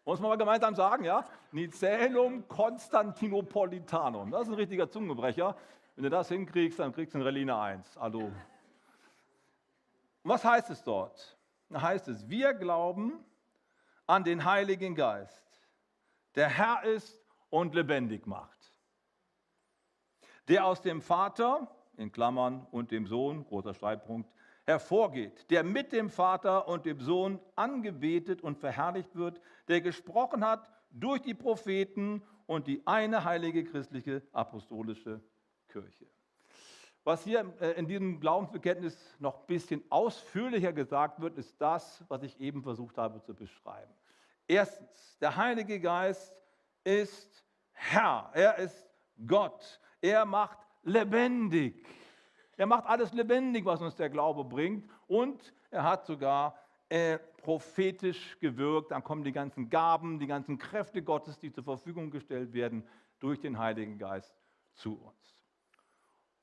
Muss 0.05 0.21
man 0.21 0.29
mal 0.31 0.37
gemeinsam 0.37 0.75
sagen, 0.75 1.05
ja? 1.05 1.25
Nicänum 1.51 2.47
Constantinopolitanum. 2.47 4.31
Das 4.31 4.43
ist 4.43 4.49
ein 4.49 4.55
richtiger 4.55 4.90
Zungenbrecher. 4.90 5.57
Wenn 5.97 6.05
du 6.05 6.11
das 6.11 6.29
hinkriegst, 6.29 6.79
dann 6.79 6.93
kriegst 6.93 7.14
du 7.14 7.19
ein 7.19 7.23
Relina 7.23 7.62
1. 7.62 7.97
Also, 7.97 8.31
was 10.23 10.45
heißt 10.45 10.71
es 10.71 10.83
dort? 10.83 11.38
Da 11.71 11.81
heißt 11.81 12.09
es, 12.09 12.29
wir 12.29 12.53
glauben 12.53 13.25
an 14.07 14.25
den 14.25 14.45
Heiligen 14.45 14.95
Geist, 14.95 15.43
der 16.35 16.49
Herr 16.49 16.85
ist 16.85 17.25
und 17.49 17.75
lebendig 17.75 18.27
macht, 18.27 18.73
der 20.49 20.67
aus 20.67 20.83
dem 20.83 21.01
Vater, 21.01 21.69
in 21.97 22.12
Klammern, 22.12 22.67
und 22.71 22.90
dem 22.90 23.07
Sohn, 23.07 23.47
großer 23.47 23.73
Streitpunkt, 23.73 24.31
hervorgeht, 24.64 25.50
der 25.50 25.62
mit 25.62 25.92
dem 25.92 26.11
Vater 26.11 26.68
und 26.68 26.87
dem 26.87 27.00
Sohn 27.00 27.40
angebetet 27.55 28.42
und 28.42 28.59
verherrlicht 28.59 29.14
wird, 29.14 29.40
der 29.68 29.81
gesprochen 29.81 30.44
hat 30.44 30.70
durch 30.90 31.20
die 31.20 31.35
Propheten 31.35 32.22
und 32.46 32.66
die 32.66 32.87
eine 32.87 33.24
heilige 33.24 33.64
christliche 33.64 34.22
apostolische 34.33 35.20
Kirche. 35.68 36.07
Was 37.05 37.22
hier 37.24 37.53
äh, 37.61 37.72
in 37.72 37.87
diesem 37.87 38.18
Glaubensbekenntnis 38.18 38.96
noch 39.18 39.40
ein 39.40 39.46
bisschen 39.46 39.83
ausführlicher 39.90 40.72
gesagt 40.72 41.20
wird, 41.20 41.37
ist 41.37 41.61
das, 41.61 42.03
was 42.09 42.22
ich 42.22 42.40
eben 42.40 42.62
versucht 42.62 42.96
habe 42.96 43.20
zu 43.20 43.35
beschreiben. 43.35 43.92
Erstens, 44.46 45.18
der 45.20 45.37
Heilige 45.37 45.81
Geist 45.81 46.35
ist 46.83 47.44
Herr, 47.72 48.31
er 48.33 48.59
ist 48.59 48.88
Gott, 49.27 49.81
er 50.00 50.24
macht 50.24 50.59
lebendig. 50.83 51.85
Er 52.57 52.67
macht 52.67 52.87
alles 52.87 53.12
lebendig, 53.12 53.64
was 53.64 53.81
uns 53.81 53.97
der 53.97 54.11
Glaube 54.11 54.45
bringt. 54.45 54.88
Und 55.07 55.53
er 55.71 55.85
hat 55.85 56.07
sogar 56.07 56.57
äh, 56.88 57.19
prophetisch 57.19 58.38
gewirkt. 58.40 58.90
Dann 58.90 59.03
kommen 59.03 59.25
die 59.25 59.33
ganzen 59.33 59.71
Gaben, 59.71 60.19
die 60.19 60.27
ganzen 60.27 60.59
Kräfte 60.59 61.03
Gottes, 61.03 61.38
die 61.38 61.53
zur 61.53 61.64
Verfügung 61.64 62.11
gestellt 62.11 62.53
werden 62.53 62.87
durch 63.19 63.40
den 63.40 63.59
Heiligen 63.59 63.99
Geist 63.99 64.35
zu 64.75 65.01
uns. 65.01 65.37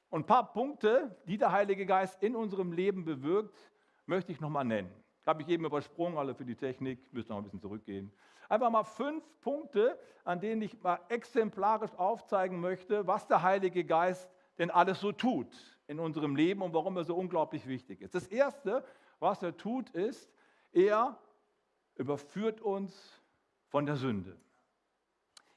Und 0.10 0.22
ein 0.22 0.26
paar 0.26 0.52
Punkte, 0.52 1.16
die 1.26 1.38
der 1.38 1.52
Heilige 1.52 1.86
Geist 1.86 2.22
in 2.22 2.36
unserem 2.36 2.74
Leben 2.74 3.06
bewirkt, 3.06 3.58
möchte 4.06 4.32
ich 4.32 4.42
nochmal 4.42 4.66
nennen. 4.66 4.92
Habe 5.26 5.42
ich 5.44 5.48
eben 5.48 5.64
übersprungen, 5.64 6.18
alle 6.18 6.36
für 6.36 6.44
die 6.44 6.56
Technik, 6.56 7.14
müssen 7.14 7.30
noch 7.30 7.38
ein 7.38 7.44
bisschen 7.44 7.62
zurückgehen. 7.62 8.12
Einfach 8.50 8.70
mal 8.70 8.84
fünf 8.84 9.24
Punkte, 9.40 9.98
an 10.26 10.42
denen 10.42 10.62
ich 10.62 10.82
mal 10.84 11.00
exemplarisch 11.08 11.94
aufzeigen 11.96 12.60
möchte, 12.60 13.08
was 13.08 13.26
der 13.28 13.42
Heilige 13.42 13.86
Geist 13.86 14.30
denn 14.58 14.70
alles 14.70 15.00
so 15.00 15.14
tut 15.14 15.48
in 15.92 16.00
unserem 16.00 16.38
Leben 16.38 16.62
und 16.62 16.74
warum 16.74 16.96
er 16.96 17.04
so 17.04 17.16
unglaublich 17.16 17.68
wichtig 17.68 18.02
ist. 18.02 18.16
Das 18.16 18.26
Erste, 18.28 18.84
was 19.20 19.44
er 19.44 19.58
tut, 19.58 19.90
ist, 19.90 20.32
er 20.72 21.20
überführt 21.96 22.62
uns 22.62 23.22
von 23.68 23.86
der 23.86 23.98
Sünde. 23.98 24.38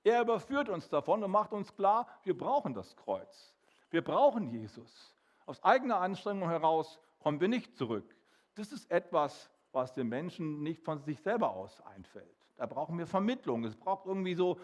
Er 0.02 0.20
überführt 0.20 0.68
uns 0.68 0.88
davon 0.88 1.22
und 1.22 1.30
macht 1.30 1.52
uns 1.52 1.74
klar, 1.76 2.08
wir 2.24 2.36
brauchen 2.36 2.74
das 2.74 2.96
Kreuz. 2.96 3.54
Wir 3.90 4.02
brauchen 4.02 4.50
Jesus. 4.50 5.14
Aus 5.46 5.62
eigener 5.62 6.00
Anstrengung 6.00 6.48
heraus 6.48 6.98
kommen 7.20 7.40
wir 7.40 7.48
nicht 7.48 7.76
zurück. 7.76 8.16
Das 8.56 8.72
ist 8.72 8.90
etwas, 8.90 9.48
was 9.70 9.94
den 9.94 10.08
Menschen 10.08 10.64
nicht 10.64 10.82
von 10.82 11.00
sich 11.00 11.20
selber 11.20 11.50
aus 11.50 11.80
einfällt. 11.82 12.26
Da 12.56 12.66
brauchen 12.66 12.98
wir 12.98 13.06
Vermittlung. 13.06 13.64
Es 13.64 13.76
braucht 13.76 14.06
irgendwie 14.06 14.34
so 14.34 14.58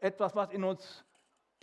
etwas, 0.00 0.36
was 0.36 0.50
in 0.50 0.64
uns 0.64 1.02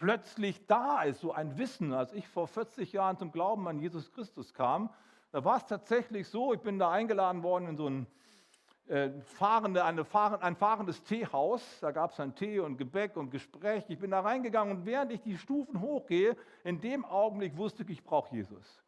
plötzlich 0.01 0.65
da 0.65 1.03
ist, 1.03 1.21
so 1.21 1.31
ein 1.31 1.59
Wissen. 1.59 1.93
Als 1.93 2.11
ich 2.11 2.27
vor 2.27 2.47
40 2.47 2.91
Jahren 2.91 3.17
zum 3.17 3.31
Glauben 3.31 3.67
an 3.67 3.79
Jesus 3.79 4.11
Christus 4.11 4.51
kam, 4.53 4.89
da 5.31 5.45
war 5.45 5.57
es 5.57 5.65
tatsächlich 5.67 6.27
so, 6.27 6.53
ich 6.53 6.59
bin 6.59 6.79
da 6.79 6.89
eingeladen 6.91 7.43
worden 7.43 7.67
in 7.67 7.77
so 7.77 7.87
ein, 7.87 8.07
äh, 8.87 9.11
fahrende, 9.21 9.85
eine, 9.85 10.03
ein 10.41 10.55
fahrendes 10.55 11.03
Teehaus. 11.03 11.79
Da 11.81 11.91
gab 11.91 12.11
es 12.11 12.17
dann 12.17 12.33
Tee 12.33 12.59
und 12.59 12.77
Gebäck 12.77 13.15
und 13.15 13.29
Gespräch. 13.29 13.85
Ich 13.89 13.99
bin 13.99 14.09
da 14.09 14.21
reingegangen 14.21 14.75
und 14.75 14.85
während 14.87 15.11
ich 15.11 15.21
die 15.21 15.37
Stufen 15.37 15.79
hochgehe, 15.79 16.35
in 16.63 16.81
dem 16.81 17.05
Augenblick 17.05 17.55
wusste 17.55 17.83
ich, 17.83 17.91
ich 17.91 18.03
brauche 18.03 18.35
Jesus. 18.35 18.83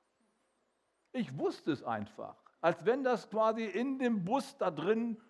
Ich 1.12 1.38
wusste 1.38 1.72
es 1.72 1.84
einfach, 1.84 2.36
als 2.60 2.84
wenn 2.86 3.04
das 3.04 3.30
quasi 3.30 3.66
in 3.66 4.00
dem 4.00 4.26
Bus 4.26 4.58
da 4.58 4.72
drin 4.72 5.22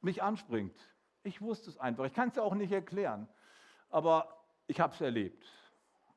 mich 0.00 0.22
anspringt. 0.22 0.74
Ich 1.22 1.40
wusste 1.40 1.70
es 1.70 1.78
einfach. 1.78 2.04
Ich 2.04 2.14
kann 2.14 2.28
es 2.28 2.36
ja 2.36 2.42
auch 2.42 2.54
nicht 2.54 2.72
erklären. 2.72 3.28
Aber 3.90 4.44
ich 4.66 4.80
habe 4.80 4.94
es 4.94 5.00
erlebt. 5.00 5.44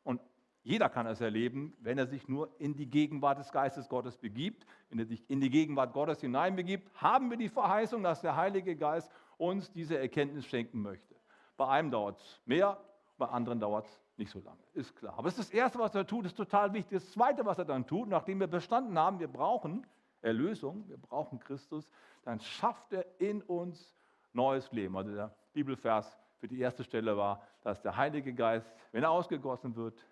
Und 0.04 0.22
jeder 0.64 0.90
kann 0.90 1.08
es 1.08 1.20
erleben, 1.20 1.76
wenn 1.80 1.98
er 1.98 2.08
sich 2.08 2.28
nur 2.28 2.50
in 2.60 2.76
die 2.76 2.90
Gegenwart 2.90 3.40
des 3.40 3.52
Geistes 3.52 3.90
Gottes 3.90 4.18
begibt. 4.18 4.66
Wenn 4.90 5.00
er 5.00 5.06
sich 5.06 5.30
in 5.30 5.42
die 5.42 5.50
Gegenwart 5.50 5.94
Gottes 5.94 6.22
hineinbegibt, 6.22 6.90
haben 7.02 7.30
wir 7.30 7.38
die 7.38 7.50
Verheißung, 7.50 8.04
dass 8.04 8.22
der 8.22 8.36
Heilige 8.36 8.76
Geist 8.76 9.12
uns 9.38 9.72
diese 9.72 9.98
Erkenntnis 9.98 10.46
schenken 10.46 10.82
möchte. 10.82 11.16
Bei 11.58 11.68
einem 11.68 11.92
dauert 11.92 12.20
es 12.20 12.42
mehr, 12.46 12.80
bei 13.18 13.28
anderen 13.28 13.60
dauert 13.60 13.86
es 13.86 14.00
nicht 14.18 14.32
so 14.32 14.40
lange. 14.40 14.62
Ist 14.74 14.96
klar. 14.96 15.14
Aber 15.18 15.24
das 15.24 15.40
ist 15.40 15.50
das 15.50 15.54
Erste, 15.54 15.80
was 15.80 15.94
er 15.96 16.06
tut, 16.06 16.26
ist 16.26 16.36
total 16.36 16.74
wichtig. 16.74 17.00
Das 17.00 17.12
Zweite, 17.12 17.46
was 17.46 17.58
er 17.58 17.66
dann 17.66 17.86
tut, 17.86 18.08
nachdem 18.08 18.40
wir 18.40 18.48
bestanden 18.48 18.98
haben, 18.98 19.20
wir 19.20 19.28
brauchen 19.28 19.86
Erlösung, 20.22 20.88
wir 20.88 20.98
brauchen 20.98 21.40
Christus, 21.40 21.90
dann 22.24 22.40
schafft 22.40 22.94
er 22.94 23.06
in 23.20 23.42
uns 23.42 23.94
neues 24.34 24.72
Leben. 24.72 24.96
Also 24.98 25.14
der 25.14 25.36
Bibelvers 25.54 26.18
für 26.40 26.48
die 26.48 26.60
erste 26.60 26.84
Stelle 26.84 27.16
war, 27.16 27.42
dass 27.62 27.82
der 27.82 27.96
Heilige 27.96 28.34
Geist, 28.34 28.72
wenn 28.92 29.04
er 29.04 29.12
ausgegossen 29.12 29.76
wird, 29.76 30.06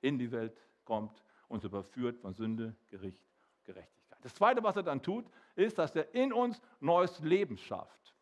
in 0.00 0.18
die 0.18 0.30
Welt 0.32 0.56
kommt, 0.84 1.22
uns 1.48 1.64
überführt 1.64 2.18
von 2.18 2.34
Sünde, 2.34 2.74
Gericht, 2.88 3.22
Gerechtigkeit. 3.64 4.18
Das 4.22 4.34
Zweite, 4.34 4.62
was 4.62 4.76
er 4.76 4.82
dann 4.82 5.02
tut, 5.02 5.26
ist, 5.54 5.78
dass 5.78 5.94
er 5.94 6.14
in 6.14 6.32
uns 6.32 6.60
neues 6.80 7.20
Leben 7.20 7.58
schafft. 7.58 8.14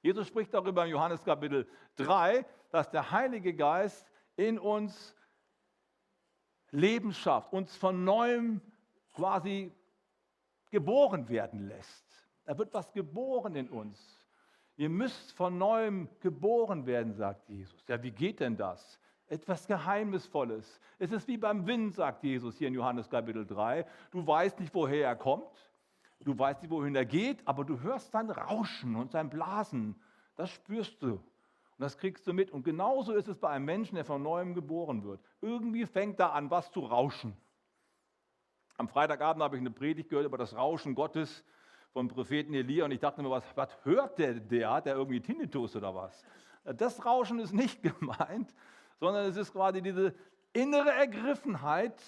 Jesus 0.00 0.26
spricht 0.26 0.52
darüber 0.52 0.84
in 0.84 0.90
Johannes 0.90 1.24
Kapitel 1.24 1.68
3, 1.96 2.44
dass 2.70 2.90
der 2.90 3.10
Heilige 3.10 3.54
Geist 3.54 4.10
in 4.36 4.58
uns 4.58 5.14
Leben 6.70 7.12
schafft, 7.12 7.52
uns 7.52 7.76
von 7.76 8.04
neuem 8.04 8.60
quasi 9.12 9.72
geboren 10.70 11.28
werden 11.28 11.68
lässt. 11.68 12.11
Da 12.44 12.56
wird 12.58 12.72
was 12.74 12.92
geboren 12.92 13.54
in 13.54 13.68
uns. 13.68 14.18
Ihr 14.76 14.88
müsst 14.88 15.32
von 15.32 15.58
neuem 15.58 16.08
geboren 16.20 16.86
werden, 16.86 17.14
sagt 17.14 17.48
Jesus. 17.48 17.84
Ja, 17.88 18.02
wie 18.02 18.10
geht 18.10 18.40
denn 18.40 18.56
das? 18.56 18.98
Etwas 19.26 19.66
Geheimnisvolles. 19.66 20.80
Es 20.98 21.12
ist 21.12 21.28
wie 21.28 21.36
beim 21.36 21.66
Wind, 21.66 21.94
sagt 21.94 22.24
Jesus 22.24 22.56
hier 22.58 22.68
in 22.68 22.74
Johannes 22.74 23.08
Kapitel 23.08 23.46
3. 23.46 23.86
Du 24.10 24.26
weißt 24.26 24.58
nicht, 24.60 24.74
woher 24.74 25.06
er 25.06 25.16
kommt. 25.16 25.70
Du 26.20 26.38
weißt 26.38 26.62
nicht, 26.62 26.70
wohin 26.70 26.94
er 26.94 27.04
geht, 27.04 27.46
aber 27.46 27.64
du 27.64 27.80
hörst 27.80 28.12
sein 28.12 28.30
Rauschen 28.30 28.96
und 28.96 29.10
sein 29.10 29.28
Blasen. 29.28 30.00
Das 30.36 30.50
spürst 30.50 31.02
du. 31.02 31.12
Und 31.12 31.22
das 31.78 31.98
kriegst 31.98 32.26
du 32.26 32.32
mit. 32.32 32.50
Und 32.50 32.64
genauso 32.64 33.12
ist 33.12 33.28
es 33.28 33.38
bei 33.38 33.48
einem 33.48 33.64
Menschen, 33.64 33.96
der 33.96 34.04
von 34.04 34.22
neuem 34.22 34.54
geboren 34.54 35.04
wird. 35.04 35.20
Irgendwie 35.40 35.86
fängt 35.86 36.20
da 36.20 36.30
an, 36.30 36.50
was 36.50 36.70
zu 36.70 36.80
rauschen. 36.80 37.36
Am 38.76 38.88
Freitagabend 38.88 39.42
habe 39.42 39.56
ich 39.56 39.60
eine 39.60 39.70
Predigt 39.70 40.08
gehört 40.08 40.26
über 40.26 40.38
das 40.38 40.54
Rauschen 40.54 40.94
Gottes 40.94 41.44
vom 41.92 42.08
Propheten 42.08 42.54
Elia 42.54 42.84
und 42.84 42.90
ich 42.90 43.00
dachte 43.00 43.22
mir, 43.22 43.30
was, 43.30 43.44
was 43.54 43.76
hört 43.84 44.18
der, 44.18 44.34
der? 44.34 44.72
Hat 44.72 44.86
der 44.86 44.96
irgendwie 44.96 45.20
Tinnitus 45.20 45.76
oder 45.76 45.94
was? 45.94 46.24
Das 46.64 47.04
Rauschen 47.04 47.38
ist 47.38 47.52
nicht 47.52 47.82
gemeint, 48.00 48.54
sondern 48.98 49.26
es 49.26 49.36
ist 49.36 49.52
quasi 49.52 49.82
diese 49.82 50.14
innere 50.52 50.90
Ergriffenheit, 50.90 52.00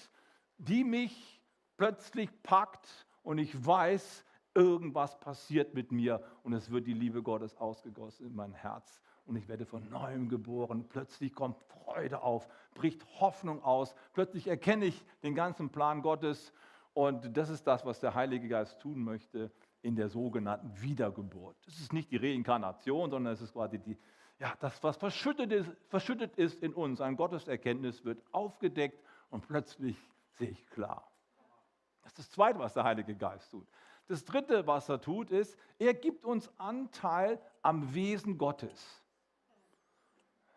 die 0.57 0.83
mich 0.83 1.41
plötzlich 1.77 2.29
packt 2.43 2.87
und 3.23 3.37
ich 3.37 3.65
weiß, 3.65 4.23
irgendwas 4.53 5.19
passiert 5.19 5.73
mit 5.73 5.91
mir 5.91 6.23
und 6.43 6.53
es 6.53 6.71
wird 6.71 6.87
die 6.87 6.93
Liebe 6.93 7.21
Gottes 7.21 7.57
ausgegossen 7.57 8.27
in 8.27 8.35
mein 8.35 8.53
Herz 8.53 9.01
und 9.25 9.35
ich 9.35 9.47
werde 9.47 9.65
von 9.65 9.89
neuem 9.89 10.29
geboren. 10.29 10.85
Plötzlich 10.87 11.33
kommt 11.33 11.57
Freude 11.63 12.21
auf, 12.21 12.47
bricht 12.73 13.05
Hoffnung 13.19 13.61
aus. 13.63 13.95
Plötzlich 14.13 14.47
erkenne 14.47 14.85
ich 14.85 15.03
den 15.23 15.35
ganzen 15.35 15.69
Plan 15.69 16.01
Gottes 16.01 16.53
und 16.93 17.35
das 17.35 17.49
ist 17.49 17.67
das, 17.67 17.85
was 17.85 17.99
der 17.99 18.15
Heilige 18.15 18.47
Geist 18.47 18.79
tun 18.79 19.03
möchte 19.03 19.51
in 19.85 19.95
der 19.95 20.09
sogenannten 20.09 20.81
Wiedergeburt. 20.81 21.55
Das 21.65 21.79
ist 21.79 21.93
nicht 21.93 22.09
die 22.09 22.17
Reinkarnation, 22.17 23.11
sondern 23.11 23.33
es 23.33 23.41
ist 23.41 23.53
quasi 23.53 23.77
die, 23.77 23.95
ja, 24.39 24.51
das, 24.59 24.83
was 24.83 24.97
verschüttet 24.97 25.51
ist, 25.51 25.69
verschüttet 25.89 26.35
ist 26.37 26.61
in 26.63 26.73
uns, 26.73 26.99
an 26.99 27.15
Gotteserkenntnis 27.15 28.03
wird 28.03 28.19
aufgedeckt 28.31 28.99
und 29.29 29.47
plötzlich 29.47 29.95
sehe 30.31 30.49
ich 30.49 30.69
klar. 30.71 31.07
Das 32.01 32.13
ist 32.13 32.19
das 32.19 32.31
Zweite, 32.31 32.57
was 32.57 32.73
der 32.73 32.83
Heilige 32.83 33.15
Geist 33.15 33.51
tut. 33.51 33.67
Das 34.07 34.25
Dritte, 34.25 34.65
was 34.65 34.89
er 34.89 34.99
tut, 35.01 35.29
ist, 35.29 35.55
er 35.77 35.93
gibt 35.93 36.25
uns 36.25 36.51
Anteil 36.57 37.39
am 37.61 37.93
Wesen 37.93 38.39
Gottes. 38.39 39.03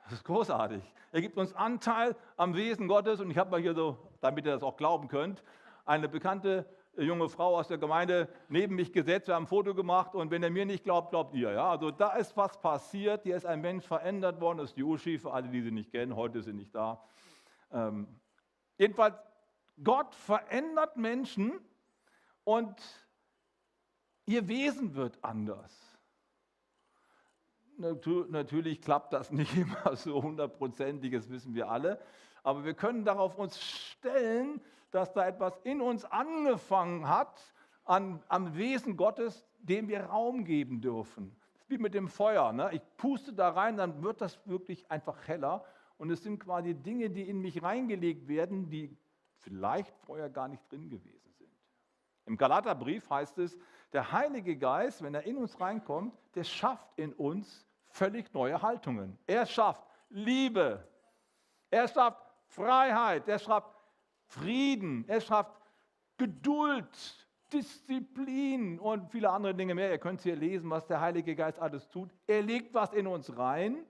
Das 0.05 0.14
ist 0.14 0.25
großartig. 0.25 0.83
Er 1.12 1.21
gibt 1.21 1.37
uns 1.37 1.55
Anteil 1.55 2.17
am 2.38 2.55
Wesen 2.55 2.88
Gottes 2.88 3.21
und 3.21 3.31
ich 3.31 3.37
habe 3.37 3.51
mal 3.51 3.61
hier 3.61 3.75
so, 3.75 3.99
damit 4.23 4.47
ihr 4.47 4.53
das 4.53 4.62
auch 4.62 4.79
glauben 4.79 5.09
könnt, 5.09 5.43
eine 5.85 6.09
bekannte 6.09 6.67
junge 7.05 7.29
Frau 7.29 7.57
aus 7.57 7.69
der 7.69 7.79
Gemeinde 7.79 8.29
neben 8.49 8.75
mich 8.75 8.93
gesetzt, 8.93 9.29
wir 9.29 9.35
haben 9.35 9.45
ein 9.45 9.49
Foto 9.49 9.75
gemacht 9.75 10.15
und 10.15 10.31
wenn 10.31 10.43
er 10.43 10.51
mir 10.51 10.67
nicht 10.67 10.85
glaubt, 10.85 11.11
glaubt 11.11 11.35
ihr. 11.35 11.53
Ja? 11.53 11.71
Also 11.71 11.91
da 11.91 12.17
ist 12.17 12.37
was 12.37 12.61
passiert, 12.61 13.23
hier 13.23 13.37
ist 13.37 13.47
ein 13.47 13.61
Mensch 13.61 13.87
verändert 13.87 14.41
worden, 14.41 14.59
das 14.59 14.71
ist 14.71 14.77
die 14.77 14.85
Uschi, 14.85 15.19
für 15.19 15.33
alle, 15.33 15.49
die 15.49 15.63
sie 15.63 15.71
nicht 15.71 15.91
kennen, 15.91 16.17
heute 16.17 16.39
ist 16.39 16.47
sie 16.47 16.53
nicht 16.53 16.75
da. 16.75 17.03
Ähm, 17.73 18.09
jedenfalls, 18.77 19.17
Gott 19.83 20.15
verändert 20.15 20.97
Menschen 20.97 21.53
und 22.45 22.77
ihr 24.27 24.49
Wesen 24.49 24.95
wird 24.95 25.23
anders. 25.23 25.73
Natürlich 27.77 28.83
klappt 28.83 29.13
das 29.13 29.31
nicht 29.33 29.57
immer 29.57 29.95
so 29.95 30.23
hundertprozentig, 30.23 31.13
das 31.13 31.31
wissen 31.31 31.55
wir 31.55 31.69
alle, 31.71 32.01
aber 32.43 32.65
wir 32.65 32.75
können 32.75 33.05
darauf 33.05 33.39
uns 33.39 33.61
stellen, 33.61 34.61
dass 34.90 35.12
da 35.12 35.27
etwas 35.27 35.59
in 35.64 35.81
uns 35.81 36.05
angefangen 36.05 37.09
hat, 37.09 37.42
an, 37.85 38.22
am 38.29 38.57
Wesen 38.57 38.96
Gottes, 38.96 39.46
dem 39.59 39.88
wir 39.88 40.05
Raum 40.05 40.44
geben 40.44 40.81
dürfen. 40.81 41.35
Wie 41.68 41.79
mit 41.79 41.94
dem 41.94 42.09
Feuer. 42.09 42.53
Ne? 42.53 42.70
Ich 42.72 42.83
puste 42.96 43.33
da 43.33 43.51
rein, 43.51 43.77
dann 43.77 44.03
wird 44.03 44.20
das 44.20 44.38
wirklich 44.46 44.90
einfach 44.90 45.27
heller. 45.27 45.64
Und 45.98 46.11
es 46.11 46.22
sind 46.22 46.38
quasi 46.38 46.74
Dinge, 46.74 47.11
die 47.11 47.29
in 47.29 47.40
mich 47.40 47.62
reingelegt 47.62 48.29
werden, 48.29 48.70
die 48.70 48.96
vielleicht 49.37 49.94
vorher 50.01 50.31
gar 50.31 50.48
nicht 50.48 50.62
drin 50.70 50.88
gewesen 50.88 51.33
sind. 51.38 51.51
Im 52.27 52.37
Galaterbrief 52.37 53.09
heißt 53.11 53.38
es, 53.38 53.59
der 53.92 54.12
Heilige 54.12 54.57
Geist, 54.57 55.03
wenn 55.03 55.14
er 55.14 55.24
in 55.24 55.37
uns 55.37 55.59
reinkommt, 55.61 56.14
der 56.35 56.44
schafft 56.44 56.87
in 56.96 57.12
uns 57.14 57.66
völlig 57.88 58.33
neue 58.35 58.61
Haltungen. 58.61 59.18
Er 59.27 59.46
schafft 59.46 59.83
Liebe. 60.11 60.87
Er 61.70 61.88
schafft 61.88 62.22
Freiheit. 62.46 63.29
Er 63.29 63.38
schafft 63.38 63.70
Frieden, 64.29 65.05
er 65.09 65.21
schafft 65.21 65.61
Geduld, 66.19 67.27
Disziplin 67.53 68.79
und 68.79 69.11
viele 69.11 69.31
andere 69.31 69.55
Dinge 69.55 69.75
mehr. 69.75 69.91
Ihr 69.91 69.99
könnt 69.99 70.21
hier 70.21 70.37
lesen, 70.37 70.69
was 70.69 70.87
der 70.87 71.01
Heilige 71.01 71.35
Geist 71.35 71.59
alles 71.59 71.88
tut. 71.88 72.11
Er 72.27 72.43
legt 72.43 72.75
was 72.75 72.93
in 72.93 73.07
uns 73.07 73.37
rein, 73.37 73.85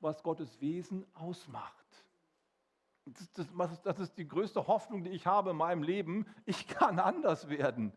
was 0.00 0.22
Gottes 0.22 0.60
Wesen 0.60 1.04
ausmacht. 1.14 1.84
Das, 3.06 3.32
das, 3.32 3.82
das 3.82 3.98
ist 3.98 4.16
die 4.16 4.28
größte 4.28 4.66
Hoffnung, 4.66 5.02
die 5.02 5.10
ich 5.10 5.26
habe 5.26 5.50
in 5.50 5.56
meinem 5.56 5.82
Leben. 5.82 6.26
Ich 6.46 6.68
kann 6.68 6.98
anders 6.98 7.48
werden. 7.48 7.92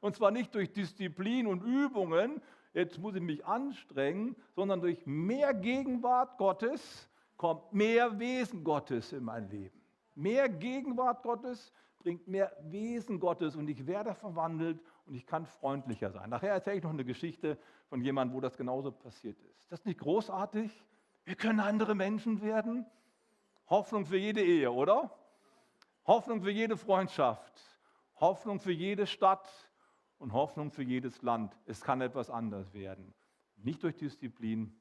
Und 0.00 0.16
zwar 0.16 0.30
nicht 0.30 0.54
durch 0.54 0.72
Disziplin 0.72 1.46
und 1.46 1.62
Übungen, 1.62 2.40
jetzt 2.72 2.98
muss 2.98 3.14
ich 3.14 3.22
mich 3.22 3.44
anstrengen, 3.44 4.34
sondern 4.54 4.80
durch 4.80 5.06
mehr 5.06 5.52
Gegenwart 5.54 6.38
Gottes, 6.38 7.08
kommt 7.36 7.72
mehr 7.72 8.18
Wesen 8.18 8.64
Gottes 8.64 9.12
in 9.12 9.24
mein 9.24 9.48
Leben. 9.48 9.77
Mehr 10.18 10.48
Gegenwart 10.48 11.22
Gottes 11.22 11.72
bringt 12.00 12.26
mehr 12.26 12.52
Wesen 12.62 13.20
Gottes 13.20 13.54
und 13.54 13.68
ich 13.68 13.86
werde 13.86 14.14
verwandelt 14.14 14.80
und 15.06 15.14
ich 15.14 15.24
kann 15.24 15.46
freundlicher 15.46 16.10
sein. 16.10 16.28
Nachher 16.28 16.50
erzähle 16.52 16.78
ich 16.78 16.82
noch 16.82 16.90
eine 16.90 17.04
Geschichte 17.04 17.56
von 17.88 18.00
jemandem, 18.00 18.36
wo 18.36 18.40
das 18.40 18.56
genauso 18.56 18.90
passiert 18.90 19.40
ist. 19.42 19.60
Ist 19.60 19.70
das 19.70 19.84
nicht 19.84 20.00
großartig? 20.00 20.84
Wir 21.24 21.36
können 21.36 21.60
andere 21.60 21.94
Menschen 21.94 22.42
werden. 22.42 22.84
Hoffnung 23.70 24.06
für 24.06 24.16
jede 24.16 24.42
Ehe, 24.42 24.72
oder? 24.72 25.16
Hoffnung 26.04 26.42
für 26.42 26.50
jede 26.50 26.76
Freundschaft. 26.76 27.62
Hoffnung 28.16 28.58
für 28.58 28.72
jede 28.72 29.06
Stadt 29.06 29.48
und 30.18 30.32
Hoffnung 30.32 30.72
für 30.72 30.82
jedes 30.82 31.22
Land. 31.22 31.56
Es 31.64 31.80
kann 31.80 32.00
etwas 32.00 32.28
anders 32.28 32.74
werden. 32.74 33.14
Nicht 33.54 33.84
durch 33.84 33.94
Disziplin, 33.94 34.76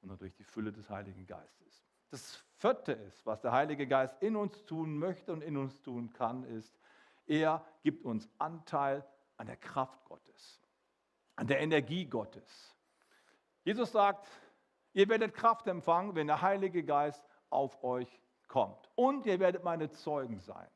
sondern 0.00 0.18
durch 0.18 0.34
die 0.36 0.44
Fülle 0.44 0.72
des 0.72 0.88
Heiligen 0.90 1.26
Geistes. 1.26 1.84
Das 2.14 2.44
vierte 2.58 2.92
ist, 2.92 3.26
was 3.26 3.40
der 3.40 3.50
Heilige 3.50 3.88
Geist 3.88 4.14
in 4.22 4.36
uns 4.36 4.64
tun 4.66 5.00
möchte 5.00 5.32
und 5.32 5.42
in 5.42 5.56
uns 5.56 5.82
tun 5.82 6.12
kann, 6.12 6.44
ist, 6.44 6.78
er 7.26 7.66
gibt 7.82 8.04
uns 8.04 8.30
Anteil 8.38 9.04
an 9.36 9.48
der 9.48 9.56
Kraft 9.56 10.04
Gottes, 10.04 10.62
an 11.34 11.48
der 11.48 11.58
Energie 11.58 12.06
Gottes. 12.06 12.72
Jesus 13.64 13.90
sagt, 13.90 14.28
ihr 14.92 15.08
werdet 15.08 15.34
Kraft 15.34 15.66
empfangen, 15.66 16.14
wenn 16.14 16.28
der 16.28 16.40
Heilige 16.40 16.84
Geist 16.84 17.26
auf 17.50 17.82
euch 17.82 18.20
kommt. 18.46 18.88
Und 18.94 19.26
ihr 19.26 19.40
werdet 19.40 19.64
meine 19.64 19.90
Zeugen 19.90 20.38
sein. 20.38 20.68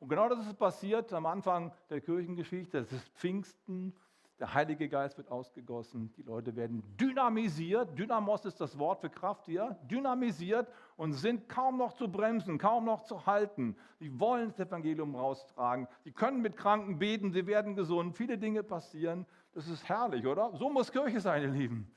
Und 0.00 0.08
genau 0.08 0.30
das 0.30 0.46
ist 0.46 0.58
passiert 0.58 1.12
am 1.12 1.26
Anfang 1.26 1.70
der 1.90 2.00
Kirchengeschichte. 2.00 2.80
Das 2.80 2.92
ist 2.92 3.06
Pfingsten. 3.10 3.94
Der 4.38 4.52
Heilige 4.52 4.88
Geist 4.90 5.16
wird 5.16 5.30
ausgegossen. 5.30 6.12
Die 6.18 6.22
Leute 6.22 6.54
werden 6.56 6.82
dynamisiert. 7.00 7.98
Dynamos 7.98 8.44
ist 8.44 8.60
das 8.60 8.78
Wort 8.78 9.00
für 9.00 9.08
Kraft 9.08 9.46
hier. 9.46 9.78
Dynamisiert 9.90 10.68
und 10.96 11.14
sind 11.14 11.48
kaum 11.48 11.78
noch 11.78 11.94
zu 11.94 12.10
bremsen, 12.12 12.58
kaum 12.58 12.84
noch 12.84 13.04
zu 13.04 13.24
halten. 13.24 13.76
Sie 13.98 14.20
wollen 14.20 14.50
das 14.50 14.60
Evangelium 14.60 15.14
raustragen. 15.14 15.88
Sie 16.04 16.12
können 16.12 16.42
mit 16.42 16.58
Kranken 16.58 16.98
beten. 16.98 17.32
Sie 17.32 17.46
werden 17.46 17.76
gesund. 17.76 18.14
Viele 18.14 18.36
Dinge 18.36 18.62
passieren. 18.62 19.24
Das 19.52 19.68
ist 19.68 19.88
herrlich, 19.88 20.26
oder? 20.26 20.54
So 20.54 20.68
muss 20.68 20.92
Kirche 20.92 21.20
sein, 21.20 21.42
ihr 21.42 21.48
Lieben. 21.48 21.90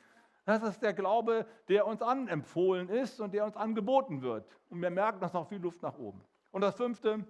Das 0.45 0.63
ist 0.63 0.81
der 0.81 0.93
Glaube, 0.93 1.45
der 1.67 1.85
uns 1.85 2.01
anempfohlen 2.01 2.87
ist 2.87 3.19
und 3.19 3.33
der 3.33 3.43
uns 3.43 3.57
angeboten 3.57 4.21
wird. 4.21 4.47
Und 4.69 4.81
wir 4.81 4.89
merken, 4.89 5.19
dass 5.19 5.33
noch 5.33 5.49
viel 5.49 5.59
Luft 5.59 5.81
nach 5.81 5.97
oben. 5.97 6.21
Und 6.51 6.61
das 6.61 6.75
fünfte, 6.75 7.25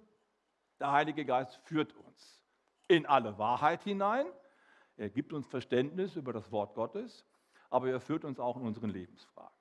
der 0.80 0.92
Heilige 0.92 1.26
Geist 1.26 1.56
führt 1.64 1.96
uns 1.96 2.44
in 2.88 3.08
alle 3.08 3.38
Wahrheit 3.40 3.84
hinein. 3.84 4.28
Er 5.00 5.10
gibt 5.10 5.32
uns 5.32 5.48
Verständnis 5.48 6.18
über 6.18 6.34
das 6.34 6.52
Wort 6.52 6.76
Gottes, 6.76 7.26
aber 7.70 7.90
er 7.90 8.02
führt 8.02 8.26
uns 8.26 8.38
auch 8.38 8.58
in 8.58 8.64
unseren 8.64 8.90
Lebensfragen. 8.90 9.58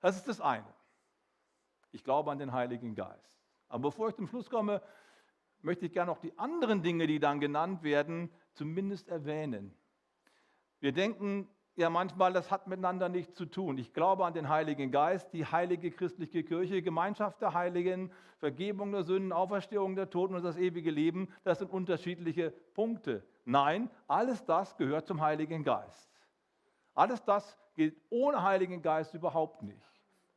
Das 0.00 0.16
ist 0.16 0.26
das 0.26 0.40
eine. 0.40 0.72
Ich 1.92 2.02
glaube 2.04 2.32
an 2.32 2.38
den 2.38 2.52
Heiligen 2.52 2.94
Geist. 2.94 3.38
Aber 3.68 3.90
bevor 3.90 4.08
ich 4.08 4.14
zum 4.14 4.26
Schluss 4.26 4.48
komme, 4.48 4.82
möchte 5.60 5.84
ich 5.84 5.92
gerne 5.92 6.10
noch 6.10 6.20
die 6.20 6.38
anderen 6.38 6.82
Dinge, 6.82 7.06
die 7.06 7.20
dann 7.20 7.38
genannt 7.38 7.82
werden, 7.82 8.32
zumindest 8.54 9.08
erwähnen. 9.08 9.76
Wir 10.80 10.92
denken, 10.92 11.53
ja 11.76 11.90
manchmal, 11.90 12.32
das 12.32 12.50
hat 12.50 12.66
miteinander 12.66 13.08
nichts 13.08 13.34
zu 13.34 13.46
tun. 13.46 13.78
Ich 13.78 13.92
glaube 13.92 14.24
an 14.24 14.34
den 14.34 14.48
Heiligen 14.48 14.90
Geist, 14.90 15.32
die 15.32 15.44
heilige 15.44 15.90
christliche 15.90 16.44
Kirche, 16.44 16.82
Gemeinschaft 16.82 17.40
der 17.40 17.54
Heiligen, 17.54 18.12
Vergebung 18.38 18.92
der 18.92 19.02
Sünden, 19.02 19.32
Auferstehung 19.32 19.96
der 19.96 20.10
Toten 20.10 20.34
und 20.34 20.44
das 20.44 20.56
ewige 20.56 20.90
Leben. 20.90 21.28
Das 21.42 21.58
sind 21.58 21.70
unterschiedliche 21.70 22.50
Punkte. 22.74 23.24
Nein, 23.44 23.90
alles 24.06 24.44
das 24.44 24.76
gehört 24.76 25.06
zum 25.06 25.20
Heiligen 25.20 25.64
Geist. 25.64 26.10
Alles 26.94 27.22
das 27.24 27.58
geht 27.74 28.00
ohne 28.10 28.42
Heiligen 28.42 28.82
Geist 28.82 29.14
überhaupt 29.14 29.62
nicht. 29.62 29.92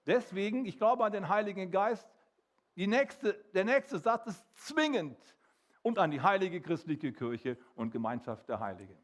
Deswegen, 0.06 0.65
ich 0.65 0.78
glaube 0.78 1.04
an 1.06 1.12
den 1.12 1.30
Heiligen 1.30 1.69
Geist. 1.69 2.08
Nächste, 2.76 3.34
der 3.54 3.65
nächste 3.65 3.97
Satz 3.97 4.28
ist 4.28 4.45
zwingend 4.56 5.17
und 5.82 5.97
an 6.00 6.12
die 6.12 6.21
heilige 6.21 6.62
christliche 6.62 7.12
Kirche 7.12 7.58
und 7.76 7.91
Gemeinschaft 7.91 8.47
der 8.50 8.60
Heiligen. 8.60 8.97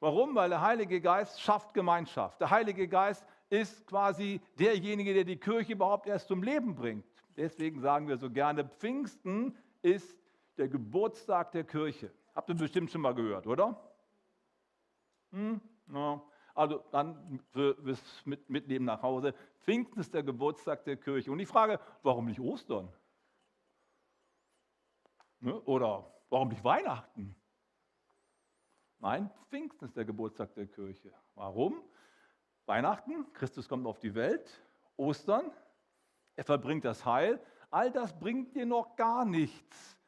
Warum? 0.00 0.34
Weil 0.34 0.50
der 0.50 0.60
Heilige 0.60 1.00
Geist 1.00 1.40
schafft 1.40 1.74
Gemeinschaft. 1.74 2.40
Der 2.40 2.50
Heilige 2.50 2.86
Geist 2.86 3.26
ist 3.50 3.86
quasi 3.86 4.40
derjenige, 4.58 5.14
der 5.14 5.24
die 5.24 5.38
Kirche 5.38 5.72
überhaupt 5.72 6.06
erst 6.06 6.28
zum 6.28 6.42
Leben 6.42 6.74
bringt. 6.74 7.04
Deswegen 7.36 7.80
sagen 7.80 8.08
wir 8.08 8.16
so 8.16 8.30
gerne, 8.30 8.64
Pfingsten 8.64 9.56
ist 9.82 10.16
der 10.56 10.68
Geburtstag 10.68 11.52
der 11.52 11.64
Kirche. 11.64 12.12
Habt 12.34 12.48
ihr 12.50 12.56
bestimmt 12.56 12.90
schon 12.90 13.00
mal 13.00 13.14
gehört, 13.14 13.46
oder? 13.46 13.80
Hm? 15.32 15.60
Ja. 15.92 16.22
Also 16.54 16.82
dann 16.90 17.40
fürs 17.52 18.02
Mitnehmen 18.24 18.84
nach 18.84 19.02
Hause. 19.02 19.34
Pfingsten 19.60 20.00
ist 20.00 20.12
der 20.12 20.24
Geburtstag 20.24 20.84
der 20.84 20.96
Kirche. 20.96 21.30
Und 21.30 21.38
ich 21.38 21.46
frage, 21.48 21.78
warum 22.02 22.26
nicht 22.26 22.40
Ostern? 22.40 22.92
Ne? 25.40 25.60
Oder 25.62 26.12
warum 26.30 26.48
nicht 26.48 26.64
Weihnachten? 26.64 27.36
Nein, 29.00 29.30
Pfingsten 29.48 29.86
ist 29.86 29.96
der 29.96 30.04
Geburtstag 30.04 30.54
der 30.54 30.66
Kirche. 30.66 31.12
Warum? 31.34 31.82
Weihnachten, 32.66 33.32
Christus 33.32 33.68
kommt 33.68 33.86
auf 33.86 33.98
die 33.98 34.14
Welt, 34.14 34.62
Ostern, 34.96 35.50
er 36.38 36.44
verbringt 36.44 36.84
das 36.84 37.04
Heil. 37.04 37.40
All 37.70 37.90
das 37.90 38.18
bringt 38.18 38.54
dir 38.54 38.64
noch 38.64 38.94
gar 38.94 39.24
nichts. 39.24 39.98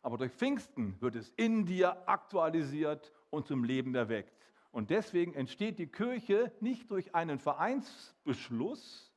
Aber 0.00 0.16
durch 0.16 0.32
Pfingsten 0.32 1.00
wird 1.00 1.16
es 1.16 1.30
in 1.30 1.66
dir 1.66 2.08
aktualisiert 2.08 3.12
und 3.30 3.46
zum 3.46 3.64
Leben 3.64 3.94
erweckt. 3.94 4.46
Und 4.70 4.90
deswegen 4.90 5.34
entsteht 5.34 5.78
die 5.78 5.88
Kirche 5.88 6.52
nicht 6.60 6.90
durch 6.90 7.16
einen 7.16 7.40
Vereinsbeschluss, 7.40 9.12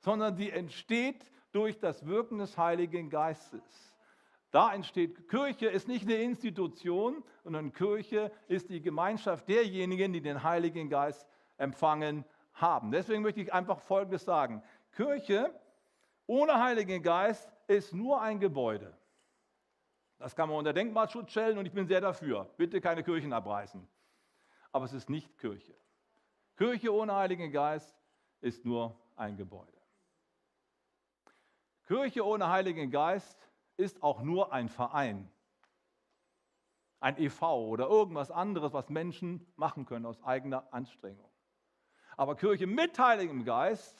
sondern 0.00 0.34
sie 0.36 0.50
entsteht 0.50 1.24
durch 1.52 1.78
das 1.78 2.04
Wirken 2.04 2.38
des 2.38 2.58
Heiligen 2.58 3.10
Geistes. 3.10 3.89
Da 4.50 4.74
entsteht 4.74 5.28
Kirche, 5.28 5.66
ist 5.66 5.86
nicht 5.86 6.04
eine 6.04 6.16
Institution, 6.16 7.22
sondern 7.44 7.72
Kirche 7.72 8.32
ist 8.48 8.68
die 8.68 8.82
Gemeinschaft 8.82 9.48
derjenigen, 9.48 10.12
die 10.12 10.20
den 10.20 10.42
Heiligen 10.42 10.88
Geist 10.88 11.26
empfangen 11.56 12.24
haben. 12.54 12.90
Deswegen 12.90 13.22
möchte 13.22 13.40
ich 13.40 13.52
einfach 13.52 13.78
Folgendes 13.80 14.24
sagen. 14.24 14.62
Kirche 14.92 15.54
ohne 16.26 16.62
Heiligen 16.62 17.02
Geist 17.02 17.52
ist 17.68 17.94
nur 17.94 18.20
ein 18.20 18.40
Gebäude. 18.40 18.96
Das 20.18 20.34
kann 20.34 20.48
man 20.48 20.58
unter 20.58 20.72
Denkmalschutz 20.72 21.30
stellen 21.30 21.56
und 21.56 21.66
ich 21.66 21.72
bin 21.72 21.86
sehr 21.86 22.00
dafür. 22.00 22.50
Bitte 22.56 22.80
keine 22.80 23.02
Kirchen 23.02 23.32
abreißen. 23.32 23.86
Aber 24.72 24.84
es 24.84 24.92
ist 24.92 25.08
nicht 25.08 25.38
Kirche. 25.38 25.74
Kirche 26.56 26.92
ohne 26.92 27.14
Heiligen 27.14 27.50
Geist 27.52 27.96
ist 28.40 28.64
nur 28.64 29.00
ein 29.16 29.36
Gebäude. 29.36 29.72
Kirche 31.86 32.24
ohne 32.24 32.48
Heiligen 32.48 32.90
Geist 32.90 33.49
ist 33.76 34.02
auch 34.02 34.22
nur 34.22 34.52
ein 34.52 34.68
Verein, 34.68 35.30
ein 37.00 37.16
EV 37.18 37.42
oder 37.42 37.88
irgendwas 37.88 38.30
anderes, 38.30 38.72
was 38.72 38.88
Menschen 38.90 39.46
machen 39.56 39.86
können 39.86 40.06
aus 40.06 40.22
eigener 40.22 40.72
Anstrengung. 40.72 41.30
Aber 42.16 42.36
Kirche 42.36 42.66
mit 42.66 42.98
Heiligem 42.98 43.44
Geist 43.44 43.98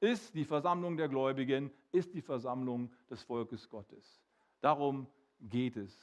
ist 0.00 0.34
die 0.34 0.44
Versammlung 0.44 0.96
der 0.96 1.08
Gläubigen, 1.08 1.70
ist 1.92 2.14
die 2.14 2.22
Versammlung 2.22 2.92
des 3.08 3.22
Volkes 3.22 3.68
Gottes. 3.68 4.22
Darum 4.60 5.06
geht 5.40 5.76
es. 5.76 5.96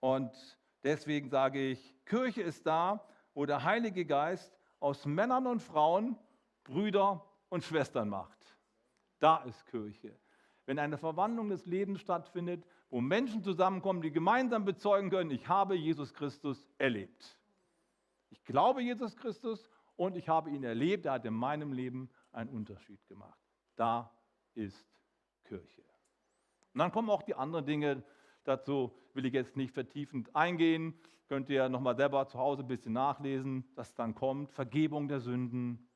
Und 0.00 0.58
deswegen 0.82 1.28
sage 1.28 1.70
ich, 1.70 1.94
Kirche 2.06 2.42
ist 2.42 2.66
da, 2.66 3.06
wo 3.34 3.46
der 3.46 3.64
Heilige 3.64 4.04
Geist 4.04 4.58
aus 4.80 5.04
Männern 5.04 5.46
und 5.46 5.60
Frauen 5.60 6.16
Brüder 6.64 7.24
und 7.48 7.64
Schwestern 7.64 8.08
macht. 8.08 8.38
Da 9.18 9.38
ist 9.44 9.66
Kirche 9.66 10.16
wenn 10.68 10.78
eine 10.78 10.98
Verwandlung 10.98 11.48
des 11.48 11.64
Lebens 11.64 12.02
stattfindet, 12.02 12.62
wo 12.90 13.00
Menschen 13.00 13.42
zusammenkommen, 13.42 14.02
die 14.02 14.12
gemeinsam 14.12 14.66
bezeugen 14.66 15.08
können, 15.08 15.30
ich 15.30 15.48
habe 15.48 15.74
Jesus 15.74 16.12
Christus 16.12 16.68
erlebt. 16.76 17.38
Ich 18.28 18.44
glaube 18.44 18.82
Jesus 18.82 19.16
Christus 19.16 19.70
und 19.96 20.14
ich 20.14 20.28
habe 20.28 20.50
ihn 20.50 20.62
erlebt, 20.62 21.06
er 21.06 21.12
hat 21.12 21.24
in 21.24 21.32
meinem 21.32 21.72
Leben 21.72 22.10
einen 22.32 22.50
Unterschied 22.50 23.00
gemacht. 23.08 23.40
Da 23.76 24.12
ist 24.52 24.86
Kirche. 25.44 25.80
Und 26.74 26.80
dann 26.80 26.92
kommen 26.92 27.08
auch 27.08 27.22
die 27.22 27.34
anderen 27.34 27.64
Dinge 27.64 28.04
dazu, 28.44 28.94
will 29.14 29.24
ich 29.24 29.32
jetzt 29.32 29.56
nicht 29.56 29.72
vertiefend 29.72 30.36
eingehen. 30.36 31.00
Könnt 31.28 31.48
ihr 31.48 31.70
nochmal 31.70 31.96
selber 31.96 32.28
zu 32.28 32.38
Hause 32.38 32.60
ein 32.60 32.68
bisschen 32.68 32.92
nachlesen, 32.92 33.66
was 33.74 33.94
dann 33.94 34.14
kommt. 34.14 34.52
Vergebung 34.52 35.08
der 35.08 35.20
Sünden, 35.20 35.88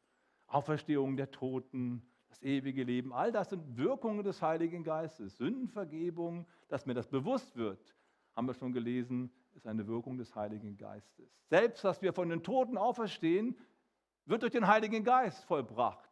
Auferstehung 0.46 1.18
der 1.18 1.30
Toten, 1.30 2.10
das 2.32 2.42
ewige 2.42 2.82
Leben, 2.82 3.12
all 3.12 3.30
das 3.30 3.50
sind 3.50 3.76
Wirkungen 3.76 4.24
des 4.24 4.40
Heiligen 4.40 4.82
Geistes. 4.84 5.36
Sündenvergebung, 5.36 6.46
dass 6.68 6.86
mir 6.86 6.94
das 6.94 7.06
bewusst 7.06 7.56
wird, 7.56 7.94
haben 8.34 8.46
wir 8.46 8.54
schon 8.54 8.72
gelesen, 8.72 9.30
ist 9.54 9.66
eine 9.66 9.86
Wirkung 9.86 10.16
des 10.16 10.34
Heiligen 10.34 10.78
Geistes. 10.78 11.30
Selbst, 11.50 11.84
dass 11.84 12.00
wir 12.00 12.14
von 12.14 12.30
den 12.30 12.42
Toten 12.42 12.78
auferstehen, 12.78 13.54
wird 14.24 14.42
durch 14.42 14.52
den 14.52 14.66
Heiligen 14.66 15.04
Geist 15.04 15.44
vollbracht. 15.44 16.08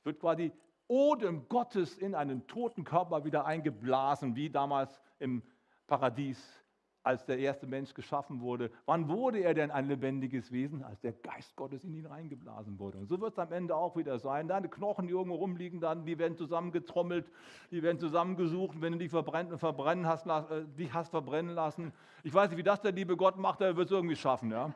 Es 0.00 0.04
wird 0.04 0.20
quasi 0.20 0.52
Odem 0.86 1.48
Gottes 1.48 1.96
in 1.96 2.14
einen 2.14 2.46
toten 2.46 2.84
Körper 2.84 3.24
wieder 3.24 3.46
eingeblasen, 3.46 4.36
wie 4.36 4.50
damals 4.50 5.00
im 5.18 5.42
Paradies 5.86 6.62
als 7.06 7.24
der 7.24 7.38
erste 7.38 7.68
Mensch 7.68 7.94
geschaffen 7.94 8.40
wurde. 8.40 8.68
Wann 8.84 9.08
wurde 9.08 9.38
er 9.38 9.54
denn 9.54 9.70
ein 9.70 9.86
lebendiges 9.86 10.50
Wesen? 10.50 10.82
Als 10.82 11.00
der 11.00 11.12
Geist 11.12 11.54
Gottes 11.54 11.84
in 11.84 11.94
ihn 11.94 12.04
reingeblasen 12.04 12.80
wurde. 12.80 12.98
Und 12.98 13.08
so 13.08 13.20
wird 13.20 13.32
es 13.32 13.38
am 13.38 13.52
Ende 13.52 13.76
auch 13.76 13.96
wieder 13.96 14.18
sein. 14.18 14.48
Deine 14.48 14.68
Knochen, 14.68 15.06
die 15.06 15.12
irgendwo 15.12 15.36
rumliegen, 15.36 15.80
dann, 15.80 16.04
die 16.04 16.18
werden 16.18 16.36
zusammengetrommelt, 16.36 17.30
die 17.70 17.80
werden 17.84 18.00
zusammengesucht. 18.00 18.80
wenn 18.80 18.94
du 18.94 18.98
die 18.98 19.08
verbrennen, 19.08 19.56
verbrennen 19.56 20.06
hast, 20.06 20.26
äh, 20.26 20.64
dich 20.76 20.92
hast 20.92 21.10
verbrennen 21.10 21.54
lassen, 21.54 21.92
ich 22.24 22.34
weiß 22.34 22.50
nicht, 22.50 22.58
wie 22.58 22.64
das 22.64 22.80
der 22.80 22.90
liebe 22.90 23.16
Gott 23.16 23.38
macht, 23.38 23.60
er 23.60 23.76
wird 23.76 23.86
es 23.86 23.92
irgendwie 23.92 24.16
schaffen. 24.16 24.50
Ja? 24.50 24.74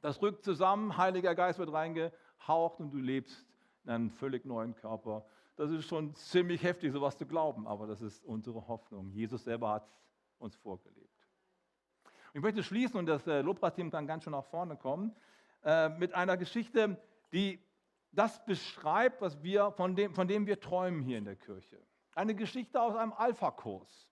Das 0.00 0.20
rückt 0.20 0.42
zusammen, 0.42 0.96
Heiliger 0.96 1.36
Geist 1.36 1.60
wird 1.60 1.72
reingehaucht 1.72 2.80
und 2.80 2.90
du 2.90 2.98
lebst 2.98 3.46
in 3.84 3.90
einem 3.90 4.10
völlig 4.10 4.44
neuen 4.44 4.74
Körper. 4.74 5.24
Das 5.54 5.70
ist 5.70 5.86
schon 5.86 6.12
ziemlich 6.16 6.64
heftig, 6.64 6.92
sowas 6.92 7.16
zu 7.16 7.24
glauben, 7.24 7.68
aber 7.68 7.86
das 7.86 8.02
ist 8.02 8.24
unsere 8.24 8.66
Hoffnung. 8.66 9.12
Jesus 9.12 9.44
selber 9.44 9.74
hat 9.74 9.88
uns 10.44 10.56
vorgelebt. 10.56 11.10
Ich 12.34 12.40
möchte 12.40 12.62
schließen, 12.62 12.98
und 12.98 13.06
das 13.06 13.26
äh, 13.26 13.40
Lobpreisteam 13.40 13.90
kann 13.90 14.06
ganz 14.06 14.24
schön 14.24 14.32
nach 14.32 14.44
vorne 14.44 14.76
kommen, 14.76 15.14
äh, 15.64 15.88
mit 15.88 16.14
einer 16.14 16.36
Geschichte, 16.36 17.00
die 17.32 17.58
das 18.12 18.44
beschreibt, 18.44 19.20
was 19.22 19.42
wir, 19.42 19.72
von, 19.72 19.96
dem, 19.96 20.14
von 20.14 20.28
dem 20.28 20.46
wir 20.46 20.60
träumen 20.60 21.02
hier 21.02 21.18
in 21.18 21.24
der 21.24 21.36
Kirche. 21.36 21.80
Eine 22.14 22.34
Geschichte 22.34 22.80
aus 22.80 22.94
einem 22.94 23.12
Alpha-Kurs. 23.12 24.08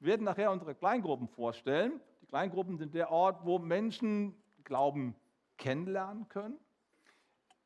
Wir 0.00 0.12
werden 0.12 0.24
nachher 0.24 0.50
unsere 0.50 0.74
Kleingruppen 0.74 1.28
vorstellen. 1.28 2.00
Die 2.22 2.26
Kleingruppen 2.26 2.78
sind 2.78 2.94
der 2.94 3.10
Ort, 3.10 3.44
wo 3.44 3.58
Menschen 3.58 4.34
Glauben 4.64 5.14
kennenlernen 5.58 6.28
können, 6.28 6.58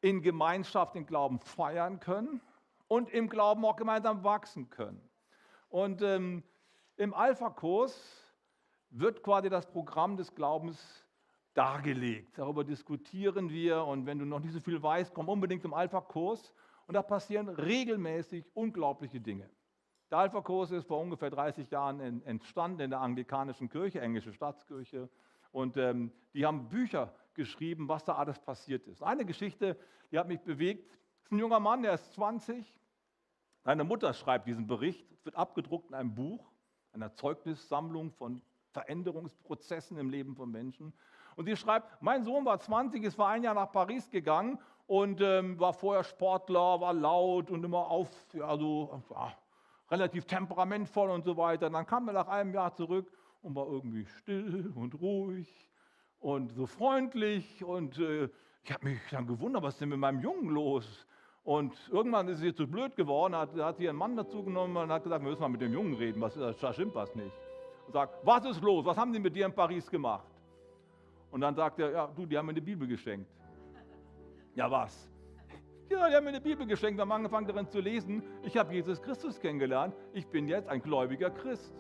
in 0.00 0.20
Gemeinschaft 0.20 0.96
den 0.96 1.07
Glauben 1.07 1.38
feiern 1.38 2.00
können 2.00 2.40
und 2.88 3.09
im 3.11 3.28
Glauben 3.28 3.64
auch 3.64 3.76
gemeinsam 3.76 4.24
wachsen 4.24 4.68
können. 4.70 5.09
Und 5.68 6.02
ähm, 6.02 6.42
im 6.96 7.14
Alpha-Kurs 7.14 7.98
wird 8.90 9.22
quasi 9.22 9.48
das 9.48 9.66
Programm 9.66 10.16
des 10.16 10.35
Glaubens 10.35 11.04
dargelegt. 11.54 12.38
Darüber 12.38 12.64
diskutieren 12.64 13.50
wir 13.50 13.85
und 13.85 14.07
wenn 14.07 14.18
du 14.18 14.24
noch 14.24 14.40
nicht 14.40 14.52
so 14.52 14.61
viel 14.61 14.83
weißt, 14.83 15.14
komm 15.14 15.28
unbedingt 15.28 15.62
zum 15.62 15.74
Alpha-Kurs 15.74 16.52
und 16.87 16.94
da 16.94 17.02
passieren 17.02 17.48
regelmäßig 17.48 18.44
unglaubliche 18.54 19.20
Dinge. 19.20 19.48
Der 20.11 20.18
Alpha-Kurs 20.18 20.70
ist 20.70 20.87
vor 20.87 21.00
ungefähr 21.00 21.30
30 21.30 21.70
Jahren 21.70 22.22
entstanden 22.24 22.80
in 22.80 22.90
der 22.90 23.00
anglikanischen 23.00 23.68
Kirche, 23.68 24.00
englische 24.00 24.33
Staatskirche 24.33 25.09
und 25.50 25.76
ähm, 25.76 26.12
die 26.35 26.44
haben 26.44 26.68
Bücher 26.68 27.14
geschrieben, 27.35 27.88
was 27.88 28.04
da 28.04 28.14
alles 28.14 28.38
passiert 28.38 28.87
ist. 28.87 29.02
Eine 29.02 29.24
Geschichte, 29.24 29.76
die 30.11 30.18
hat 30.18 30.28
mich 30.28 30.40
bewegt, 30.40 30.92
das 30.92 31.26
ist 31.26 31.33
ein 31.33 31.38
junger 31.38 31.61
Mann, 31.61 31.83
der 31.83 31.94
ist 31.94 32.12
20. 32.12 32.80
Seine 33.64 33.83
Mutter 33.83 34.12
schreibt 34.12 34.46
diesen 34.46 34.66
Bericht, 34.66 35.11
es 35.12 35.24
wird 35.24 35.37
abgedruckt 35.37 35.88
in 35.88 35.94
einem 35.94 36.14
Buch, 36.14 36.54
einer 36.94 37.14
Zeugnissammlung 37.14 38.12
von 38.12 38.40
Veränderungsprozessen 38.70 39.98
im 39.98 40.11
Leben 40.11 40.35
von 40.35 40.50
Menschen. 40.50 40.92
Und 41.37 41.46
sie 41.46 41.57
schreibt, 41.57 42.00
mein 42.00 42.24
Sohn 42.24 42.44
war 42.44 42.59
20, 42.59 43.02
ist 43.02 43.16
vor 43.16 43.28
ein 43.28 43.42
Jahr 43.42 43.54
nach 43.54 43.72
Paris 43.72 44.11
gegangen 44.11 44.59
und 44.87 45.20
ähm, 45.20 45.59
war 45.59 45.72
vorher 45.72 46.04
Sportler, 46.04 46.80
war 46.80 46.92
laut 46.92 47.50
und 47.50 47.64
immer 47.64 47.88
auf, 47.88 48.09
also 48.40 49.02
ja, 49.11 49.33
relativ 49.90 50.26
temperamentvoll 50.26 51.11
und 51.11 51.24
so 51.24 51.37
weiter. 51.37 51.66
Und 51.66 51.72
dann 51.72 51.87
kam 51.87 52.07
er 52.09 52.14
nach 52.14 52.28
einem 52.28 52.54
Jahr 52.54 52.74
zurück 52.74 53.11
und 53.42 53.54
war 53.54 53.66
irgendwie 53.66 54.07
still 54.07 54.72
und 54.74 55.00
ruhig 55.00 55.70
und 56.20 56.52
so 56.52 56.66
freundlich. 56.66 57.64
Und 57.64 57.98
äh, 57.98 58.28
ich 58.62 58.72
habe 58.72 58.88
mich 58.88 59.00
dann 59.11 59.26
gewundert, 59.26 59.62
was 59.62 59.74
ist 59.74 59.80
denn 59.80 59.88
mit 59.88 59.98
meinem 59.98 60.20
Jungen 60.20 60.50
los? 60.50 61.07
Und 61.44 61.74
irgendwann 61.92 62.26
ist 62.28 62.40
sie 62.40 62.54
zu 62.54 62.66
blöd 62.66 62.96
geworden, 62.96 63.37
hat, 63.37 63.54
hat 63.57 63.76
sie 63.76 63.85
ihren 63.85 63.96
Mann 63.96 64.16
dazu 64.16 64.42
genommen 64.42 64.76
und 64.76 64.90
hat 64.90 65.04
gesagt, 65.04 65.22
wir 65.22 65.28
müssen 65.28 65.42
mal 65.42 65.48
mit 65.48 65.61
dem 65.61 65.72
Jungen 65.72 65.94
reden, 65.94 66.20
was, 66.20 66.35
da 66.35 66.72
stimmt 66.72 66.94
was 66.94 67.14
nicht 67.14 67.33
und 67.87 67.92
sagt, 67.92 68.14
was 68.24 68.44
ist 68.44 68.62
los? 68.62 68.85
Was 68.85 68.96
haben 68.96 69.12
die 69.12 69.18
mit 69.18 69.35
dir 69.35 69.46
in 69.46 69.52
Paris 69.52 69.90
gemacht? 69.90 70.26
Und 71.30 71.40
dann 71.40 71.54
sagt 71.54 71.78
er, 71.80 71.90
ja, 71.90 72.07
du, 72.07 72.26
die 72.26 72.38
haben 72.38 72.46
mir 72.46 72.52
eine 72.52 72.62
Bibel 72.62 72.87
geschenkt. 72.87 73.30
Ja, 74.54 74.70
was? 74.70 75.11
Ja, 75.90 76.09
die 76.09 76.14
haben 76.14 76.24
mir 76.24 76.30
eine 76.30 76.40
Bibel 76.40 76.66
geschenkt, 76.66 76.96
wir 76.96 77.02
haben 77.02 77.12
angefangen 77.12 77.46
darin 77.46 77.68
zu 77.68 77.80
lesen. 77.80 78.22
Ich 78.42 78.57
habe 78.57 78.72
Jesus 78.72 79.02
Christus 79.02 79.38
kennengelernt. 79.40 79.94
Ich 80.12 80.26
bin 80.26 80.48
jetzt 80.48 80.68
ein 80.68 80.80
gläubiger 80.80 81.30
Christ. 81.30 81.74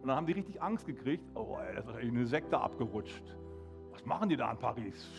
Und 0.00 0.08
dann 0.08 0.16
haben 0.16 0.26
die 0.26 0.32
richtig 0.32 0.62
Angst 0.62 0.86
gekriegt. 0.86 1.24
Oh, 1.34 1.58
ey, 1.60 1.74
das 1.74 1.86
ist 1.86 1.96
eine 1.96 2.26
Sekte 2.26 2.58
abgerutscht. 2.58 3.36
Was 3.90 4.06
machen 4.06 4.28
die 4.28 4.36
da 4.36 4.52
in 4.52 4.58
Paris? 4.58 5.10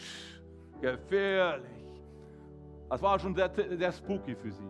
Gefährlich. 0.82 1.79
Das 2.89 3.02
war 3.02 3.19
schon 3.19 3.36
sehr, 3.36 3.52
sehr 3.54 3.91
spooky 3.91 4.36
für 4.36 4.52
sie. 4.52 4.69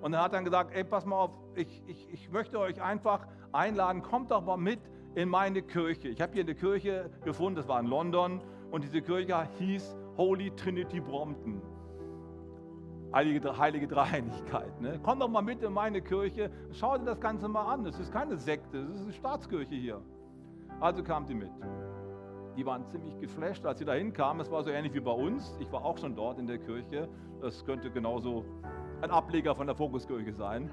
Und 0.00 0.14
er 0.14 0.22
hat 0.22 0.32
dann 0.32 0.44
gesagt, 0.44 0.74
ey, 0.74 0.84
pass 0.84 1.04
mal 1.04 1.16
auf, 1.16 1.30
ich, 1.54 1.82
ich, 1.86 2.08
ich 2.12 2.30
möchte 2.30 2.58
euch 2.58 2.80
einfach 2.80 3.26
einladen, 3.52 4.02
kommt 4.02 4.30
doch 4.30 4.44
mal 4.44 4.56
mit 4.56 4.80
in 5.14 5.28
meine 5.28 5.62
Kirche. 5.62 6.08
Ich 6.08 6.20
habe 6.20 6.32
hier 6.32 6.44
eine 6.44 6.54
Kirche 6.54 7.10
gefunden, 7.24 7.56
das 7.56 7.68
war 7.68 7.80
in 7.80 7.86
London, 7.86 8.40
und 8.70 8.84
diese 8.84 9.02
Kirche 9.02 9.48
hieß 9.58 9.96
Holy 10.16 10.50
Trinity 10.52 11.00
Brompton. 11.00 11.60
Heilige, 13.12 13.56
heilige 13.56 13.88
Dreieinigkeit. 13.88 14.80
Ne? 14.80 15.00
Komm 15.02 15.18
doch 15.18 15.28
mal 15.28 15.42
mit 15.42 15.62
in 15.62 15.72
meine 15.72 16.02
Kirche, 16.02 16.50
schau 16.72 16.98
dir 16.98 17.06
das 17.06 17.20
Ganze 17.20 17.48
mal 17.48 17.72
an. 17.72 17.86
Es 17.86 17.98
ist 17.98 18.12
keine 18.12 18.36
Sekte, 18.36 18.78
es 18.78 18.96
ist 18.96 19.02
eine 19.02 19.12
Staatskirche 19.12 19.74
hier. 19.74 20.02
Also 20.80 21.02
kam 21.02 21.26
sie 21.26 21.34
mit. 21.34 21.50
Die 22.58 22.66
waren 22.66 22.84
ziemlich 22.86 23.16
geflasht, 23.20 23.64
als 23.64 23.78
sie 23.78 23.84
da 23.84 23.92
hinkamen. 23.92 24.40
Es 24.40 24.50
war 24.50 24.64
so 24.64 24.70
ähnlich 24.70 24.92
wie 24.92 24.98
bei 24.98 25.12
uns. 25.12 25.56
Ich 25.60 25.70
war 25.70 25.84
auch 25.84 25.96
schon 25.96 26.16
dort 26.16 26.40
in 26.40 26.48
der 26.48 26.58
Kirche. 26.58 27.08
Das 27.40 27.64
könnte 27.64 27.88
genauso 27.88 28.44
ein 29.00 29.12
Ableger 29.12 29.54
von 29.54 29.68
der 29.68 29.76
Fokuskirche 29.76 30.32
sein. 30.32 30.68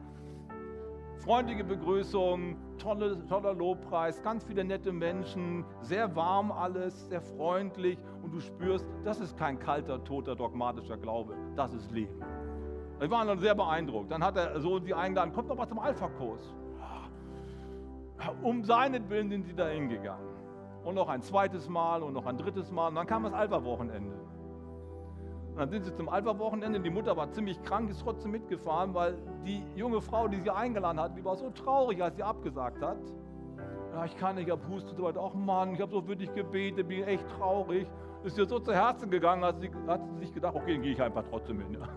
Freundliche 1.20 1.64
Begrüßung, 1.64 2.56
tolle, 2.80 3.24
toller 3.28 3.54
Lobpreis, 3.54 4.24
ganz 4.24 4.44
viele 4.44 4.64
nette 4.64 4.92
Menschen, 4.92 5.64
sehr 5.82 6.16
warm 6.16 6.52
alles, 6.52 7.08
sehr 7.08 7.22
freundlich 7.22 8.00
und 8.24 8.34
du 8.34 8.40
spürst, 8.40 8.88
das 9.04 9.20
ist 9.20 9.38
kein 9.38 9.60
kalter, 9.60 10.04
toter, 10.04 10.36
dogmatischer 10.36 10.98
Glaube, 10.98 11.36
das 11.56 11.72
ist 11.74 11.92
Leben. 11.92 12.20
Wir 12.98 13.12
waren 13.12 13.28
dann 13.28 13.40
sehr 13.40 13.54
beeindruckt. 13.54 14.10
Dann 14.10 14.24
hat 14.24 14.38
er 14.38 14.60
so 14.60 14.80
die 14.80 14.94
eingeladen, 14.96 15.34
kommt 15.34 15.52
doch 15.52 15.56
mal 15.56 15.68
zum 15.68 15.80
Alpha-Kurs. 15.80 16.56
Um 18.42 18.64
seinetwillen 18.64 19.30
sind 19.30 19.46
sie 19.46 19.54
da 19.54 19.68
hingegangen. 19.68 20.35
Und 20.86 20.96
noch 20.96 21.10
ein 21.10 21.22
zweites 21.22 21.68
Mal 21.68 22.04
und 22.04 22.14
noch 22.14 22.26
ein 22.26 22.38
drittes 22.38 22.72
Mal. 22.72 22.90
Und 22.90 22.96
dann 22.96 23.08
kam 23.08 23.24
das 23.24 23.34
Alpha-Wochenende. 23.34 24.16
Und 25.50 25.58
dann 25.58 25.70
sind 25.70 25.84
sie 25.84 25.94
zum 25.96 26.08
Alpha-Wochenende. 26.08 26.80
Die 26.80 26.90
Mutter 26.90 27.18
war 27.18 27.32
ziemlich 27.32 27.62
krank, 27.64 27.90
ist 27.90 28.02
trotzdem 28.02 28.32
mitgefahren, 28.32 28.94
weil 28.94 29.18
die 29.46 29.64
junge 29.76 30.00
Frau, 30.02 30.28
die 30.28 30.40
sie 30.40 30.52
eingeladen 30.52 31.00
hat, 31.00 31.18
die 31.18 31.26
war 31.26 31.36
so 31.36 31.50
traurig, 31.50 32.04
als 32.04 32.16
sie 32.16 32.24
abgesagt 32.24 32.82
hat. 32.84 33.00
Ja, 33.94 34.06
ich 34.06 34.16
kann 34.18 34.36
nicht, 34.36 34.48
ich 34.48 34.52
habe 34.52 34.68
Husten 34.68 34.90
und 34.92 34.98
so 34.98 35.04
weiter. 35.04 35.22
Ach 35.24 35.34
Mann, 35.34 35.74
ich 35.74 35.82
habe 35.82 35.92
so 35.92 36.02
für 36.02 36.16
dich 36.16 36.34
gebetet, 36.34 36.88
bin 36.88 37.04
echt 37.06 37.28
traurig. 37.38 37.88
Ist 38.24 38.38
ihr 38.38 38.46
so 38.46 38.60
zu 38.60 38.74
Herzen 38.74 39.10
gegangen, 39.10 39.44
hat 39.44 39.62
sie, 39.62 39.72
hat 39.88 40.02
sie 40.06 40.20
sich 40.20 40.34
gedacht, 40.34 40.56
okay, 40.56 40.74
dann 40.74 40.82
gehe 40.82 40.92
ich 40.92 41.02
einfach 41.02 41.24
trotzdem 41.30 41.60
hin. 41.62 41.78
Ja. 41.80 41.88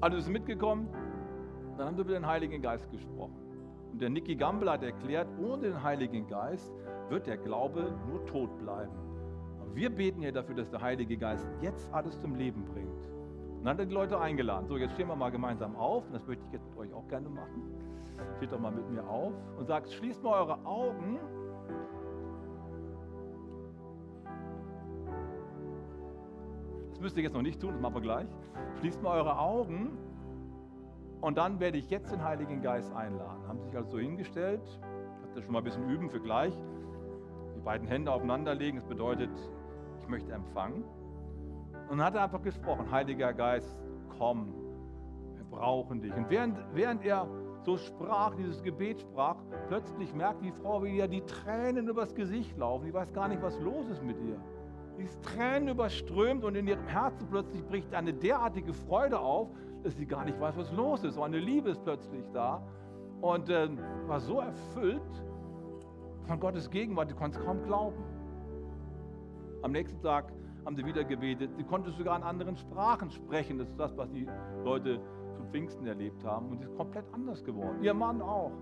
Also 0.00 0.16
ist 0.16 0.30
mitgekommen. 0.30 0.88
Dann 1.76 1.88
haben 1.88 1.96
sie 1.96 2.02
über 2.02 2.14
den 2.14 2.26
Heiligen 2.26 2.62
Geist 2.62 2.90
gesprochen. 2.90 3.49
Und 3.92 4.00
der 4.00 4.10
Nicky 4.10 4.36
Gamble 4.36 4.70
hat 4.70 4.82
erklärt, 4.82 5.28
ohne 5.38 5.62
den 5.62 5.82
Heiligen 5.82 6.26
Geist 6.26 6.72
wird 7.08 7.26
der 7.26 7.36
Glaube 7.36 7.92
nur 8.08 8.24
tot 8.26 8.56
bleiben. 8.58 8.92
Wir 9.74 9.90
beten 9.90 10.22
ja 10.22 10.32
dafür, 10.32 10.54
dass 10.54 10.70
der 10.70 10.80
Heilige 10.80 11.16
Geist 11.16 11.46
jetzt 11.60 11.92
alles 11.92 12.20
zum 12.20 12.34
Leben 12.34 12.64
bringt. 12.64 13.06
Und 13.58 13.64
dann 13.64 13.74
hat 13.74 13.80
er 13.80 13.86
die 13.86 13.94
Leute 13.94 14.18
eingeladen. 14.18 14.66
So, 14.66 14.76
jetzt 14.76 14.94
stehen 14.94 15.08
wir 15.08 15.16
mal 15.16 15.30
gemeinsam 15.30 15.76
auf. 15.76 16.06
Und 16.06 16.14
das 16.14 16.26
möchte 16.26 16.44
ich 16.46 16.52
jetzt 16.52 16.66
mit 16.70 16.78
euch 16.78 16.92
auch 16.92 17.06
gerne 17.08 17.28
machen. 17.28 17.62
Steht 18.36 18.52
doch 18.52 18.58
mal 18.58 18.72
mit 18.72 18.88
mir 18.90 19.06
auf 19.08 19.32
und 19.58 19.66
sagt, 19.66 19.90
schließt 19.90 20.22
mal 20.22 20.40
eure 20.40 20.64
Augen. 20.64 21.18
Das 26.90 27.00
müsst 27.00 27.16
ihr 27.16 27.22
jetzt 27.22 27.34
noch 27.34 27.42
nicht 27.42 27.60
tun, 27.60 27.72
das 27.72 27.80
machen 27.80 27.94
wir 27.94 28.02
gleich. 28.02 28.28
Schließt 28.78 29.02
mal 29.02 29.18
eure 29.18 29.38
Augen 29.38 29.96
und 31.20 31.36
dann 31.36 31.60
werde 31.60 31.78
ich 31.78 31.90
jetzt 31.90 32.12
den 32.12 32.24
Heiligen 32.24 32.62
Geist 32.62 32.94
einladen. 32.94 33.46
Haben 33.46 33.60
sich 33.60 33.76
also 33.76 33.90
so 33.90 33.98
hingestellt. 33.98 34.62
Habt 35.22 35.36
ihr 35.36 35.42
schon 35.42 35.52
mal 35.52 35.58
ein 35.58 35.64
bisschen 35.64 35.88
üben 35.88 36.10
für 36.10 36.20
gleich. 36.20 36.54
Die 37.56 37.60
beiden 37.60 37.86
Hände 37.86 38.12
aufeinander 38.12 38.54
legen, 38.54 38.78
das 38.78 38.86
bedeutet, 38.86 39.30
möchte 40.10 40.32
empfangen. 40.32 40.84
Und 41.88 41.98
dann 41.98 42.04
hat 42.04 42.14
er 42.14 42.24
einfach 42.24 42.42
gesprochen, 42.42 42.90
Heiliger 42.90 43.32
Geist, 43.32 43.76
komm, 44.18 44.52
wir 45.36 45.44
brauchen 45.44 46.02
dich. 46.02 46.14
Und 46.14 46.28
während, 46.28 46.58
während 46.74 47.04
er 47.04 47.26
so 47.62 47.76
sprach, 47.76 48.34
dieses 48.34 48.62
Gebet 48.62 49.00
sprach, 49.00 49.36
plötzlich 49.68 50.14
merkt 50.14 50.42
die 50.42 50.52
Frau, 50.52 50.82
wie 50.82 50.96
ihr 50.96 51.08
die 51.08 51.22
Tränen 51.22 51.88
übers 51.88 52.14
Gesicht 52.14 52.56
laufen. 52.58 52.86
Die 52.86 52.94
weiß 52.94 53.12
gar 53.12 53.28
nicht, 53.28 53.42
was 53.42 53.58
los 53.60 53.88
ist 53.88 54.02
mit 54.02 54.20
ihr. 54.20 54.38
Die 54.98 55.04
ist 55.04 55.22
Tränen 55.22 55.68
überströmt 55.68 56.44
und 56.44 56.54
in 56.56 56.66
ihrem 56.66 56.86
Herzen 56.86 57.26
plötzlich 57.30 57.64
bricht 57.66 57.94
eine 57.94 58.12
derartige 58.12 58.72
Freude 58.72 59.18
auf, 59.18 59.48
dass 59.82 59.96
sie 59.96 60.06
gar 60.06 60.24
nicht 60.24 60.40
weiß, 60.40 60.56
was 60.56 60.72
los 60.72 61.04
ist. 61.04 61.14
So 61.14 61.22
eine 61.22 61.38
Liebe 61.38 61.70
ist 61.70 61.82
plötzlich 61.84 62.24
da 62.32 62.62
und 63.20 63.48
äh, 63.48 63.68
war 64.06 64.20
so 64.20 64.40
erfüllt 64.40 65.02
von 66.26 66.38
Gottes 66.38 66.70
Gegenwart, 66.70 67.10
die 67.10 67.14
konnte 67.14 67.38
es 67.38 67.44
kaum 67.44 67.62
glauben. 67.64 68.02
Am 69.62 69.72
nächsten 69.72 70.00
Tag 70.00 70.32
haben 70.64 70.76
sie 70.76 70.84
wieder 70.84 71.04
gebetet. 71.04 71.50
Sie 71.56 71.64
konnte 71.64 71.90
sogar 71.90 72.16
in 72.16 72.22
anderen 72.22 72.56
Sprachen 72.56 73.10
sprechen. 73.10 73.58
Das 73.58 73.68
ist 73.68 73.78
das, 73.78 73.96
was 73.96 74.10
die 74.10 74.26
Leute 74.64 75.00
zu 75.32 75.42
Pfingsten 75.50 75.86
erlebt 75.86 76.24
haben. 76.24 76.50
Und 76.50 76.58
sie 76.58 76.64
ist 76.64 76.76
komplett 76.76 77.04
anders 77.12 77.42
geworden. 77.44 77.82
Ihr 77.82 77.94
Mann 77.94 78.22
auch. 78.22 78.52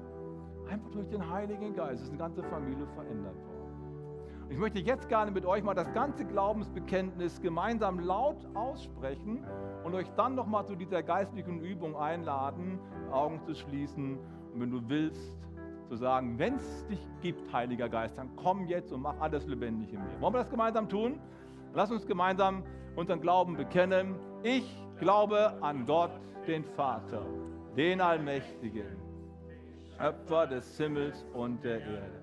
Einfach 0.69 0.91
durch 0.91 1.09
den 1.09 1.29
Heiligen 1.31 1.75
Geist 1.75 2.03
ist 2.03 2.11
eine 2.11 2.19
ganze 2.19 2.43
Familie 2.43 2.87
verändert 2.89 3.37
worden. 3.37 3.58
Ich 4.51 4.57
möchte 4.57 4.79
jetzt 4.79 5.09
gerne 5.11 5.31
mit 5.31 5.45
euch 5.45 5.63
mal 5.63 5.75
das 5.75 5.93
ganze 5.93 6.25
Glaubensbekenntnis 6.25 7.41
gemeinsam 7.43 8.01
laut 8.01 8.47
aussprechen 8.55 9.45
und 9.85 9.95
euch 9.95 10.09
dann 10.17 10.35
nochmal 10.35 10.67
zu 10.67 10.75
dieser 10.75 11.03
geistlichen 11.03 11.61
Übung 11.61 11.95
einladen, 11.97 12.79
Augen 13.13 13.43
zu 13.43 13.55
schließen 13.55 14.19
und 14.55 14.61
wenn 14.61 14.71
du 14.71 14.81
willst, 14.89 15.37
zu 15.89 15.97
sagen, 15.97 16.39
wenn 16.39 16.57
es 16.57 16.87
dich 16.87 17.01
gibt, 17.21 17.53
Heiliger 17.53 17.89
Geist, 17.89 18.17
dann 18.17 18.35
komm 18.37 18.67
jetzt 18.67 18.93
und 18.93 19.03
mach 19.03 19.19
alles 19.21 19.47
lebendig 19.47 19.93
in 19.93 20.01
mir. 20.01 20.21
Wollen 20.21 20.35
wir 20.35 20.39
das 20.39 20.51
gemeinsam 20.51 20.89
tun? 20.89 21.19
Lass 21.75 21.91
uns 21.91 22.07
gemeinsam 22.07 22.63
unseren 22.97 23.21
Glauben 23.21 23.57
bekennen. 23.57 24.17
Ich 24.43 24.65
glaube 24.99 25.57
an 25.63 25.87
Gott, 25.87 26.11
den 26.47 26.65
Vater, 26.65 27.25
den 27.77 28.01
Allmächtigen, 28.01 28.97
Schöpfer 29.99 30.47
des 30.47 30.77
Himmels 30.77 31.25
und 31.35 31.63
der 31.63 31.81
Erde, 31.81 32.23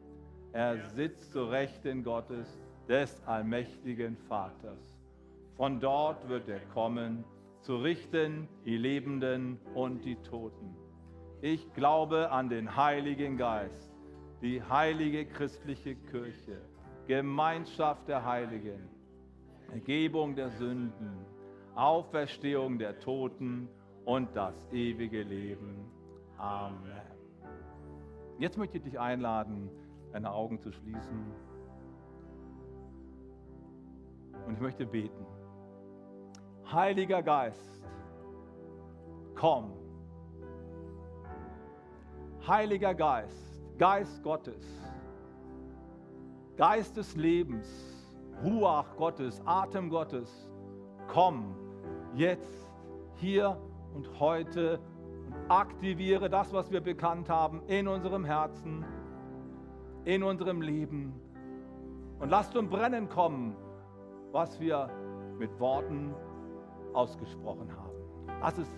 Er 0.53 0.77
sitzt 0.89 1.31
zu 1.31 1.45
Rechten 1.45 2.03
Gottes, 2.03 2.61
des 2.87 3.21
allmächtigen 3.25 4.17
Vaters. 4.27 4.99
Von 5.55 5.79
dort 5.79 6.27
wird 6.27 6.49
er 6.49 6.59
kommen, 6.73 7.23
zu 7.61 7.77
richten 7.77 8.49
die 8.65 8.77
Lebenden 8.77 9.59
und 9.75 10.03
die 10.03 10.15
Toten. 10.17 10.75
Ich 11.41 11.73
glaube 11.73 12.31
an 12.31 12.49
den 12.49 12.75
Heiligen 12.75 13.37
Geist, 13.37 13.93
die 14.41 14.61
heilige 14.61 15.25
christliche 15.25 15.95
Kirche, 15.95 16.61
Gemeinschaft 17.07 18.07
der 18.07 18.25
Heiligen, 18.25 18.89
Ergebung 19.71 20.35
der 20.35 20.49
Sünden, 20.49 21.25
Auferstehung 21.75 22.77
der 22.77 22.99
Toten 22.99 23.69
und 24.03 24.35
das 24.35 24.67
ewige 24.73 25.23
Leben. 25.23 25.89
Amen. 26.37 27.01
Jetzt 28.37 28.57
möchte 28.57 28.77
ich 28.77 28.83
dich 28.83 28.99
einladen, 28.99 29.69
deine 30.11 30.31
Augen 30.31 30.59
zu 30.59 30.71
schließen. 30.71 31.25
Und 34.45 34.53
ich 34.53 34.59
möchte 34.59 34.85
beten. 34.85 35.25
Heiliger 36.71 37.21
Geist, 37.21 37.83
komm. 39.35 39.73
Heiliger 42.47 42.93
Geist, 42.93 43.61
Geist 43.77 44.23
Gottes, 44.23 44.65
Geist 46.57 46.97
des 46.97 47.15
Lebens, 47.15 47.67
Ruach 48.43 48.95
Gottes, 48.95 49.41
Atem 49.45 49.89
Gottes, 49.89 50.49
komm 51.07 51.55
jetzt, 52.15 52.67
hier 53.17 53.57
und 53.93 54.19
heute 54.19 54.79
und 54.79 54.91
aktiviere 55.49 56.29
das, 56.29 56.53
was 56.53 56.71
wir 56.71 56.81
bekannt 56.81 57.29
haben, 57.29 57.61
in 57.67 57.87
unserem 57.87 58.23
Herzen, 58.23 58.85
in 60.05 60.23
unserem 60.23 60.61
Leben. 60.61 61.13
Und 62.19 62.29
lasst 62.29 62.53
zum 62.53 62.69
Brennen 62.69 63.09
kommen, 63.09 63.55
was 64.31 64.59
wir 64.59 64.89
mit 65.37 65.59
Worten 65.59 66.13
ausgesprochen 66.93 67.69
haben. 67.75 67.91
Lass 68.41 68.57
es 68.57 68.71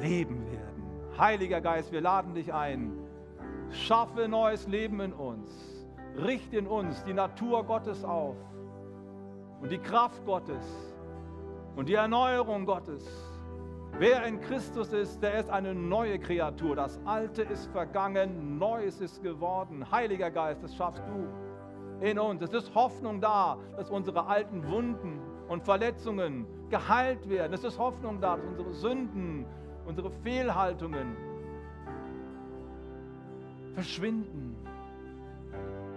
Leben 0.00 0.44
werden. 0.50 0.82
Heiliger 1.18 1.60
Geist, 1.60 1.92
wir 1.92 2.00
laden 2.00 2.34
dich 2.34 2.52
ein. 2.52 2.92
Schaffe 3.70 4.28
neues 4.28 4.66
Leben 4.66 5.00
in 5.00 5.12
uns. 5.12 5.50
Richte 6.16 6.56
in 6.56 6.66
uns 6.66 7.02
die 7.04 7.12
Natur 7.12 7.64
Gottes 7.64 8.04
auf 8.04 8.36
und 9.60 9.70
die 9.70 9.78
Kraft 9.78 10.24
Gottes 10.24 10.64
und 11.76 11.88
die 11.88 11.94
Erneuerung 11.94 12.66
Gottes. 12.66 13.04
Wer 13.98 14.24
in 14.26 14.40
Christus 14.40 14.92
ist, 14.92 15.20
der 15.22 15.40
ist 15.40 15.50
eine 15.50 15.74
neue 15.74 16.18
Kreatur. 16.20 16.76
Das 16.76 17.00
Alte 17.04 17.42
ist 17.42 17.66
vergangen, 17.72 18.56
Neues 18.56 19.00
ist 19.00 19.22
geworden. 19.22 19.84
Heiliger 19.90 20.30
Geist, 20.30 20.62
das 20.62 20.76
schaffst 20.76 21.02
du 21.08 22.06
in 22.06 22.18
uns. 22.18 22.40
Es 22.40 22.52
ist 22.52 22.72
Hoffnung 22.74 23.20
da, 23.20 23.58
dass 23.76 23.90
unsere 23.90 24.26
alten 24.26 24.68
Wunden 24.70 25.20
und 25.48 25.64
Verletzungen 25.64 26.46
geheilt 26.70 27.28
werden. 27.28 27.52
Es 27.52 27.64
ist 27.64 27.76
Hoffnung 27.78 28.20
da, 28.20 28.36
dass 28.36 28.46
unsere 28.46 28.72
Sünden, 28.72 29.44
unsere 29.84 30.10
Fehlhaltungen 30.10 31.16
verschwinden. 33.74 34.54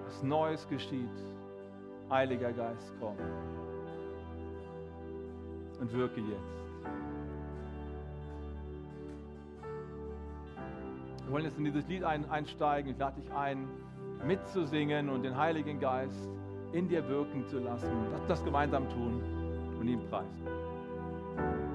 Was 0.06 0.24
Neues 0.24 0.68
geschieht. 0.68 1.08
Heiliger 2.10 2.52
Geist, 2.52 2.94
komm 3.00 3.16
und 5.82 5.92
wirke 5.94 6.22
jetzt. 6.22 6.62
Wir 11.32 11.36
wollen 11.36 11.46
jetzt 11.46 11.60
in 11.60 11.64
dieses 11.64 11.88
Lied 11.88 12.04
ein, 12.04 12.30
einsteigen. 12.30 12.92
Ich 12.92 12.98
lade 12.98 13.22
dich 13.22 13.32
ein, 13.32 13.66
mitzusingen 14.28 15.08
und 15.08 15.24
den 15.24 15.38
Heiligen 15.38 15.80
Geist 15.80 16.28
in 16.74 16.90
dir 16.90 17.08
wirken 17.08 17.48
zu 17.48 17.60
lassen. 17.60 17.88
Lass 18.12 18.28
das 18.28 18.44
gemeinsam 18.44 18.90
tun 18.90 19.24
und 19.80 19.88
ihn 19.88 20.02
preisen. 20.10 21.71